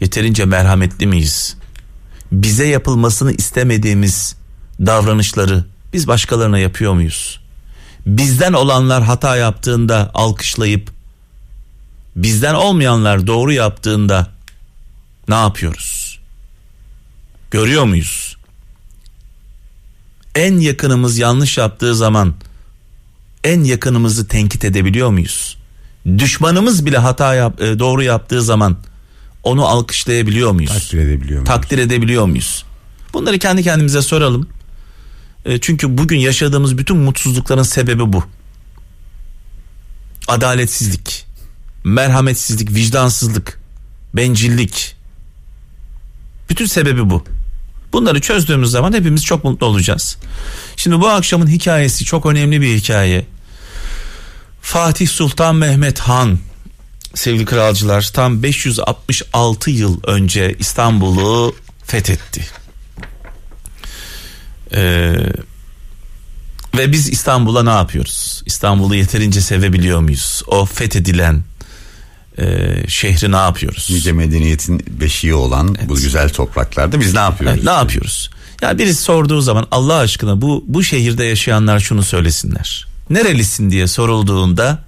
Yeterince 0.00 0.44
merhametli 0.44 1.06
miyiz? 1.06 1.56
Bize 2.32 2.66
yapılmasını 2.66 3.32
istemediğimiz 3.32 4.36
davranışları 4.80 5.64
biz 5.92 6.08
başkalarına 6.08 6.58
yapıyor 6.58 6.92
muyuz? 6.92 7.41
Bizden 8.06 8.52
olanlar 8.52 9.02
hata 9.02 9.36
yaptığında 9.36 10.10
alkışlayıp 10.14 10.90
bizden 12.16 12.54
olmayanlar 12.54 13.26
doğru 13.26 13.52
yaptığında 13.52 14.26
ne 15.28 15.34
yapıyoruz? 15.34 16.18
Görüyor 17.50 17.84
muyuz? 17.84 18.36
En 20.34 20.58
yakınımız 20.58 21.18
yanlış 21.18 21.58
yaptığı 21.58 21.94
zaman 21.94 22.34
en 23.44 23.64
yakınımızı 23.64 24.28
tenkit 24.28 24.64
edebiliyor 24.64 25.10
muyuz? 25.10 25.58
Düşmanımız 26.18 26.86
bile 26.86 26.98
hata 26.98 27.34
yap, 27.34 27.60
e, 27.60 27.78
doğru 27.78 28.02
yaptığı 28.02 28.42
zaman 28.42 28.76
onu 29.42 29.66
alkışlayabiliyor 29.66 30.52
muyuz? 30.52 30.72
Takdir 30.72 30.98
edebiliyor 30.98 31.40
muyuz? 31.40 31.48
Takdir 31.48 31.78
edebiliyor 31.78 32.26
muyuz? 32.26 32.64
Bunları 33.14 33.38
kendi 33.38 33.62
kendimize 33.62 34.02
soralım. 34.02 34.48
E, 35.44 35.60
çünkü 35.60 35.98
bugün 35.98 36.18
yaşadığımız 36.18 36.78
bütün 36.78 36.96
mutsuzlukların 36.96 37.62
sebebi 37.62 38.12
bu. 38.12 38.24
Adaletsizlik, 40.28 41.26
merhametsizlik, 41.84 42.74
vicdansızlık, 42.74 43.60
bencillik. 44.14 44.96
Bütün 46.50 46.66
sebebi 46.66 47.10
bu. 47.10 47.24
Bunları 47.92 48.20
çözdüğümüz 48.20 48.70
zaman 48.70 48.92
hepimiz 48.92 49.24
çok 49.24 49.44
mutlu 49.44 49.66
olacağız. 49.66 50.16
Şimdi 50.76 51.00
bu 51.00 51.08
akşamın 51.08 51.46
hikayesi 51.46 52.04
çok 52.04 52.26
önemli 52.26 52.60
bir 52.60 52.76
hikaye. 52.76 53.26
Fatih 54.62 55.08
Sultan 55.08 55.56
Mehmet 55.56 55.98
Han 55.98 56.38
sevgili 57.14 57.44
kralcılar 57.44 58.10
tam 58.14 58.42
566 58.42 59.70
yıl 59.70 60.00
önce 60.04 60.56
İstanbul'u 60.58 61.54
fethetti. 61.84 62.61
Ee, 64.74 65.14
ve 66.76 66.92
biz 66.92 67.08
İstanbul'a 67.08 67.62
ne 67.62 67.70
yapıyoruz? 67.70 68.42
İstanbul'u 68.46 68.94
yeterince 68.94 69.40
sevebiliyor 69.40 70.00
muyuz? 70.00 70.42
O 70.46 70.64
fethedilen 70.64 71.42
e, 72.38 72.44
şehri 72.88 73.32
ne 73.32 73.36
yapıyoruz? 73.36 73.88
Nice 73.90 74.12
medeniyetin 74.12 74.84
beşiği 75.00 75.34
olan 75.34 75.76
bu 75.88 75.94
güzel 75.94 76.28
topraklarda 76.28 77.00
biz 77.00 77.14
ne 77.14 77.20
yapıyoruz? 77.20 77.56
Evet, 77.56 77.64
ne 77.64 77.70
yapıyoruz? 77.70 78.30
Ya 78.62 78.78
birisi 78.78 79.02
sorduğu 79.02 79.40
zaman 79.40 79.66
Allah 79.70 79.96
aşkına 79.96 80.40
bu 80.40 80.64
bu 80.68 80.82
şehirde 80.82 81.24
yaşayanlar 81.24 81.80
şunu 81.80 82.02
söylesinler. 82.02 82.86
Nerelisin 83.10 83.70
diye 83.70 83.86
sorulduğunda 83.86 84.84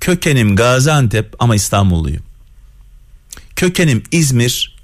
kökenim 0.00 0.56
Gaziantep 0.56 1.34
ama 1.38 1.54
İstanbulluyum. 1.54 2.22
Kökenim 3.56 4.02
İzmir 4.12 4.76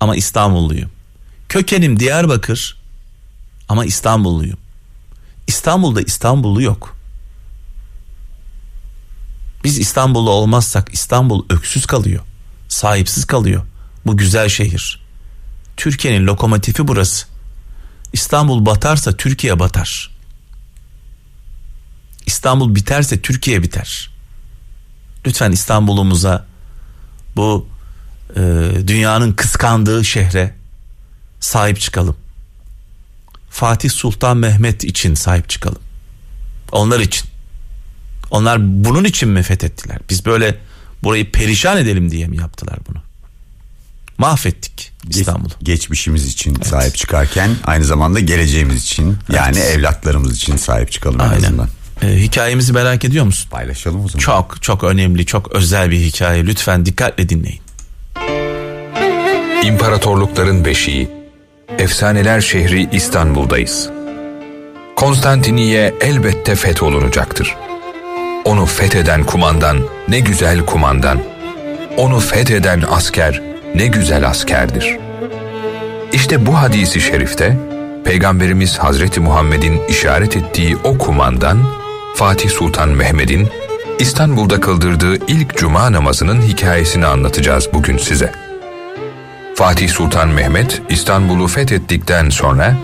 ama 0.00 0.16
İstanbulluyum. 0.16 0.90
Kökenim 1.48 2.00
Diyarbakır 2.00 2.83
ama 3.74 3.84
İstanbulluyum. 3.84 4.58
İstanbul'da 5.46 6.00
İstanbullu 6.00 6.62
yok. 6.62 6.96
Biz 9.64 9.78
İstanbullu 9.78 10.30
olmazsak 10.30 10.88
İstanbul 10.92 11.44
öksüz 11.50 11.86
kalıyor. 11.86 12.22
Sahipsiz 12.68 13.24
kalıyor. 13.24 13.62
Bu 14.06 14.16
güzel 14.16 14.48
şehir. 14.48 15.00
Türkiye'nin 15.76 16.26
lokomotifi 16.26 16.88
burası. 16.88 17.26
İstanbul 18.12 18.66
batarsa 18.66 19.16
Türkiye 19.16 19.58
batar. 19.58 20.10
İstanbul 22.26 22.74
biterse 22.74 23.22
Türkiye 23.22 23.62
biter. 23.62 24.10
Lütfen 25.26 25.52
İstanbul'umuza 25.52 26.46
bu 27.36 27.68
e, 28.36 28.40
dünyanın 28.86 29.32
kıskandığı 29.32 30.04
şehre 30.04 30.54
sahip 31.40 31.80
çıkalım. 31.80 32.23
Fatih 33.54 33.90
Sultan 33.90 34.36
Mehmet 34.36 34.84
için 34.84 35.14
sahip 35.14 35.48
çıkalım. 35.48 35.78
Onlar 36.72 37.00
için. 37.00 37.28
Onlar 38.30 38.84
bunun 38.84 39.04
için 39.04 39.28
mi 39.28 39.42
fethettiler? 39.42 39.98
Biz 40.10 40.26
böyle 40.26 40.58
burayı 41.02 41.32
perişan 41.32 41.78
edelim 41.78 42.10
diye 42.10 42.26
mi 42.26 42.36
yaptılar 42.36 42.78
bunu? 42.88 42.98
Mahvettik 44.18 44.92
İstanbul'u. 45.08 45.52
Geçmişimiz 45.62 46.26
için 46.26 46.54
sahip 46.62 46.94
çıkarken 46.94 47.50
aynı 47.64 47.84
zamanda 47.84 48.20
geleceğimiz 48.20 48.82
için 48.82 49.16
yani 49.32 49.58
evlatlarımız 49.58 50.36
için 50.36 50.56
sahip 50.56 50.92
çıkalım 50.92 51.20
en 51.20 51.24
Aynen. 51.24 51.36
azından. 51.36 51.68
Ee, 52.02 52.22
hikayemizi 52.22 52.72
merak 52.72 53.04
ediyor 53.04 53.24
musun? 53.24 53.50
Paylaşalım 53.50 54.04
o 54.04 54.08
zaman. 54.08 54.20
Çok 54.20 54.62
çok 54.62 54.84
önemli, 54.84 55.26
çok 55.26 55.52
özel 55.52 55.90
bir 55.90 56.00
hikaye. 56.00 56.46
Lütfen 56.46 56.86
dikkatle 56.86 57.28
dinleyin. 57.28 57.60
İmparatorlukların 59.64 60.64
beşiği, 60.64 61.23
efsaneler 61.78 62.40
şehri 62.40 62.88
İstanbul'dayız. 62.92 63.90
Konstantiniye 64.96 65.94
elbette 66.00 66.54
fetholunacaktır. 66.54 67.56
Onu 68.44 68.66
fetheden 68.66 69.24
kumandan 69.24 69.78
ne 70.08 70.20
güzel 70.20 70.66
kumandan. 70.66 71.18
Onu 71.96 72.20
fetheden 72.20 72.84
asker 72.90 73.42
ne 73.74 73.86
güzel 73.86 74.28
askerdir. 74.28 74.98
İşte 76.12 76.46
bu 76.46 76.58
hadisi 76.58 77.00
şerifte 77.00 77.56
Peygamberimiz 78.04 78.78
Hazreti 78.78 79.20
Muhammed'in 79.20 79.80
işaret 79.88 80.36
ettiği 80.36 80.76
o 80.76 80.98
kumandan 80.98 81.58
Fatih 82.14 82.50
Sultan 82.50 82.88
Mehmed'in 82.88 83.48
İstanbul'da 83.98 84.60
kıldırdığı 84.60 85.16
ilk 85.16 85.56
cuma 85.56 85.92
namazının 85.92 86.42
hikayesini 86.42 87.06
anlatacağız 87.06 87.68
bugün 87.72 87.98
size. 87.98 88.43
Fatih 89.54 89.88
Sultan 89.88 90.28
Mehmet 90.28 90.82
İstanbul'u 90.88 91.46
fethettikten 91.46 92.30
sonra 92.30 92.76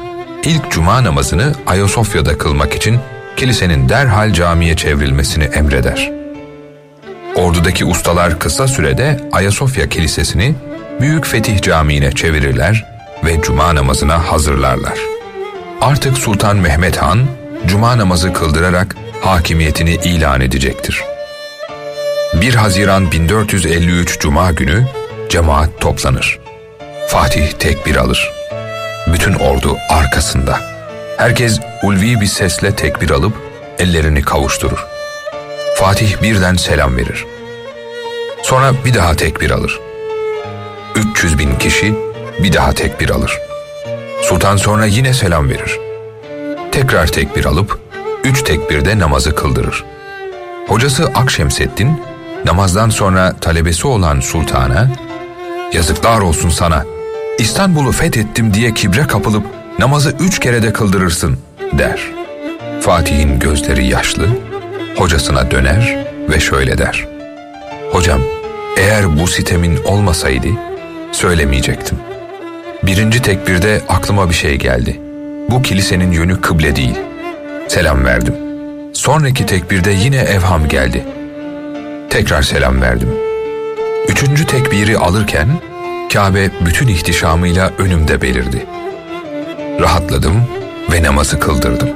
ilk 0.44 0.70
cuma 0.70 1.04
namazını 1.04 1.54
Ayasofya'da 1.66 2.38
kılmak 2.38 2.74
için 2.74 2.98
kilisenin 3.37 3.88
derhal 3.88 4.33
camiye 4.33 4.76
çevrilmesini 4.76 5.44
emreder. 5.44 6.12
Ordudaki 7.35 7.85
ustalar 7.85 8.38
kısa 8.38 8.68
sürede 8.68 9.20
Ayasofya 9.33 9.88
Kilisesi'ni 9.88 10.54
Büyük 11.00 11.26
Fetih 11.26 11.61
Camii'ne 11.62 12.12
çevirirler 12.12 12.87
ve 13.24 13.42
cuma 13.42 13.74
namazına 13.74 14.33
hazırlarlar. 14.33 14.98
Artık 15.80 16.18
Sultan 16.18 16.56
Mehmet 16.56 16.96
Han 16.96 17.26
cuma 17.66 17.98
namazı 17.98 18.33
kıldırarak 18.33 18.96
hakimiyetini 19.22 19.94
ilan 19.94 20.40
edecektir. 20.40 21.04
1 22.40 22.54
Haziran 22.54 23.12
1453 23.12 24.20
Cuma 24.20 24.52
günü 24.52 24.87
cemaat 25.28 25.80
toplanır. 25.80 26.49
Fatih 27.11 27.53
tekbir 27.53 27.96
alır. 27.96 28.33
Bütün 29.12 29.33
ordu 29.33 29.77
arkasında. 29.88 30.61
Herkes 31.16 31.61
ulvi 31.83 32.20
bir 32.20 32.27
sesle 32.27 32.77
tekbir 32.77 33.11
alıp 33.11 33.33
ellerini 33.79 34.23
kavuşturur. 34.23 34.87
Fatih 35.77 36.23
birden 36.23 36.55
selam 36.55 36.96
verir. 36.96 37.27
Sonra 38.42 38.73
bir 38.85 38.94
daha 38.94 39.16
tekbir 39.16 39.51
alır. 39.51 39.81
300 40.94 41.38
bin 41.38 41.59
kişi 41.59 41.94
bir 42.38 42.53
daha 42.53 42.73
tekbir 42.73 43.11
alır. 43.11 43.40
Sultan 44.23 44.57
sonra 44.57 44.87
yine 44.87 45.14
selam 45.14 45.49
verir. 45.49 45.79
Tekrar 46.73 47.07
tekbir 47.07 47.44
alıp 47.44 47.79
üç 48.25 48.42
tekbirde 48.42 48.99
namazı 48.99 49.35
kıldırır. 49.35 49.85
Hocası 50.68 51.05
Akşemseddin 51.05 52.03
namazdan 52.44 52.90
sonra 52.90 53.37
talebesi 53.40 53.87
olan 53.87 54.20
sultana 54.20 54.90
yazıklar 55.73 56.20
olsun 56.20 56.51
sana 56.51 56.85
İstanbul'u 57.40 57.92
fethettim 57.92 58.55
diye 58.55 58.74
kibre 58.74 59.07
kapılıp 59.07 59.44
namazı 59.79 60.14
üç 60.20 60.38
kere 60.38 60.62
de 60.62 60.72
kıldırırsın 60.72 61.38
der. 61.72 62.00
Fatih'in 62.81 63.38
gözleri 63.38 63.87
yaşlı, 63.87 64.29
hocasına 64.96 65.50
döner 65.50 66.07
ve 66.31 66.40
şöyle 66.40 66.79
der. 66.79 67.09
Hocam, 67.92 68.20
eğer 68.76 69.20
bu 69.20 69.26
sitemin 69.26 69.79
olmasaydı 69.85 70.46
söylemeyecektim. 71.12 71.98
Birinci 72.83 73.22
tekbirde 73.22 73.81
aklıma 73.88 74.29
bir 74.29 74.35
şey 74.35 74.57
geldi. 74.57 75.00
Bu 75.50 75.62
kilisenin 75.62 76.12
yönü 76.12 76.40
kıble 76.40 76.76
değil. 76.76 76.98
Selam 77.68 78.05
verdim. 78.05 78.35
Sonraki 78.92 79.46
tekbirde 79.46 79.90
yine 79.90 80.16
evham 80.16 80.68
geldi. 80.68 81.05
Tekrar 82.11 82.42
selam 82.42 82.83
verdim. 82.83 83.09
Üçüncü 84.09 84.46
tekbiri 84.46 84.98
alırken 84.98 85.48
Kabe 86.12 86.51
bütün 86.61 86.88
ihtişamıyla 86.88 87.73
önümde 87.79 88.23
belirdi. 88.23 88.66
Rahatladım 89.81 90.44
ve 90.92 91.03
namazı 91.03 91.40
kıldırdım. 91.40 91.90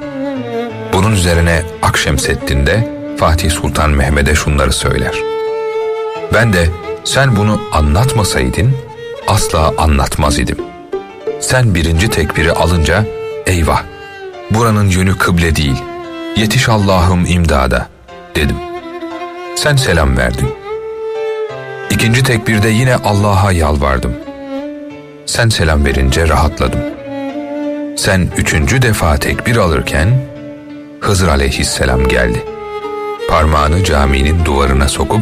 Bunun 0.93 1.13
üzerine 1.13 1.63
Akşemseddin 1.83 2.69
Fatih 3.17 3.51
Sultan 3.51 3.91
Mehmet'e 3.91 4.35
şunları 4.35 4.73
söyler. 4.73 5.15
Ben 6.35 6.53
de 6.53 6.69
sen 7.05 7.37
bunu 7.37 7.61
anlatmasaydın 7.73 8.77
asla 9.29 9.75
anlatmaz 9.79 10.39
idim. 10.39 10.59
Sen 11.41 11.75
birinci 11.75 12.11
tekbiri 12.11 12.53
alınca 12.53 13.05
eyvah 13.47 13.83
buranın 14.51 14.89
yönü 14.89 15.19
kıble 15.19 15.57
değil 15.57 15.83
yetiş 16.37 16.69
Allah'ım 16.69 17.27
imdada 17.27 17.89
dedim. 18.35 18.57
Sen 19.57 19.77
selam 19.77 20.17
verdin. 20.17 20.64
İkinci 21.95 22.23
tekbirde 22.23 22.69
yine 22.69 22.95
Allah'a 22.95 23.53
yalvardım. 23.53 24.13
Sen 25.27 25.49
selam 25.49 25.85
verince 25.85 26.29
rahatladım. 26.29 26.81
Sen 27.97 28.29
üçüncü 28.37 28.83
defa 28.83 29.17
tekbir 29.17 29.57
alırken 29.57 30.09
Hızır 31.01 31.29
aleyhisselam 31.29 32.09
geldi. 32.09 32.45
Parmağını 33.29 33.85
caminin 33.85 34.45
duvarına 34.45 34.89
sokup 34.89 35.21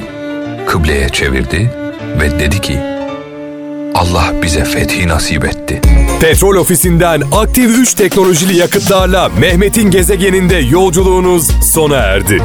kıbleye 0.66 1.08
çevirdi 1.08 1.70
ve 2.20 2.38
dedi 2.38 2.60
ki 2.60 2.78
Allah 3.94 4.32
bize 4.42 4.64
fethi 4.64 5.08
nasip 5.08 5.44
etti. 5.44 5.80
Petrol 6.20 6.56
ofisinden 6.56 7.22
aktif 7.32 7.78
3 7.78 7.94
teknolojili 7.94 8.56
yakıtlarla 8.56 9.28
Mehmet'in 9.28 9.90
gezegeninde 9.90 10.56
yolculuğunuz 10.56 11.72
sona 11.72 11.96
erdi. 11.96 12.42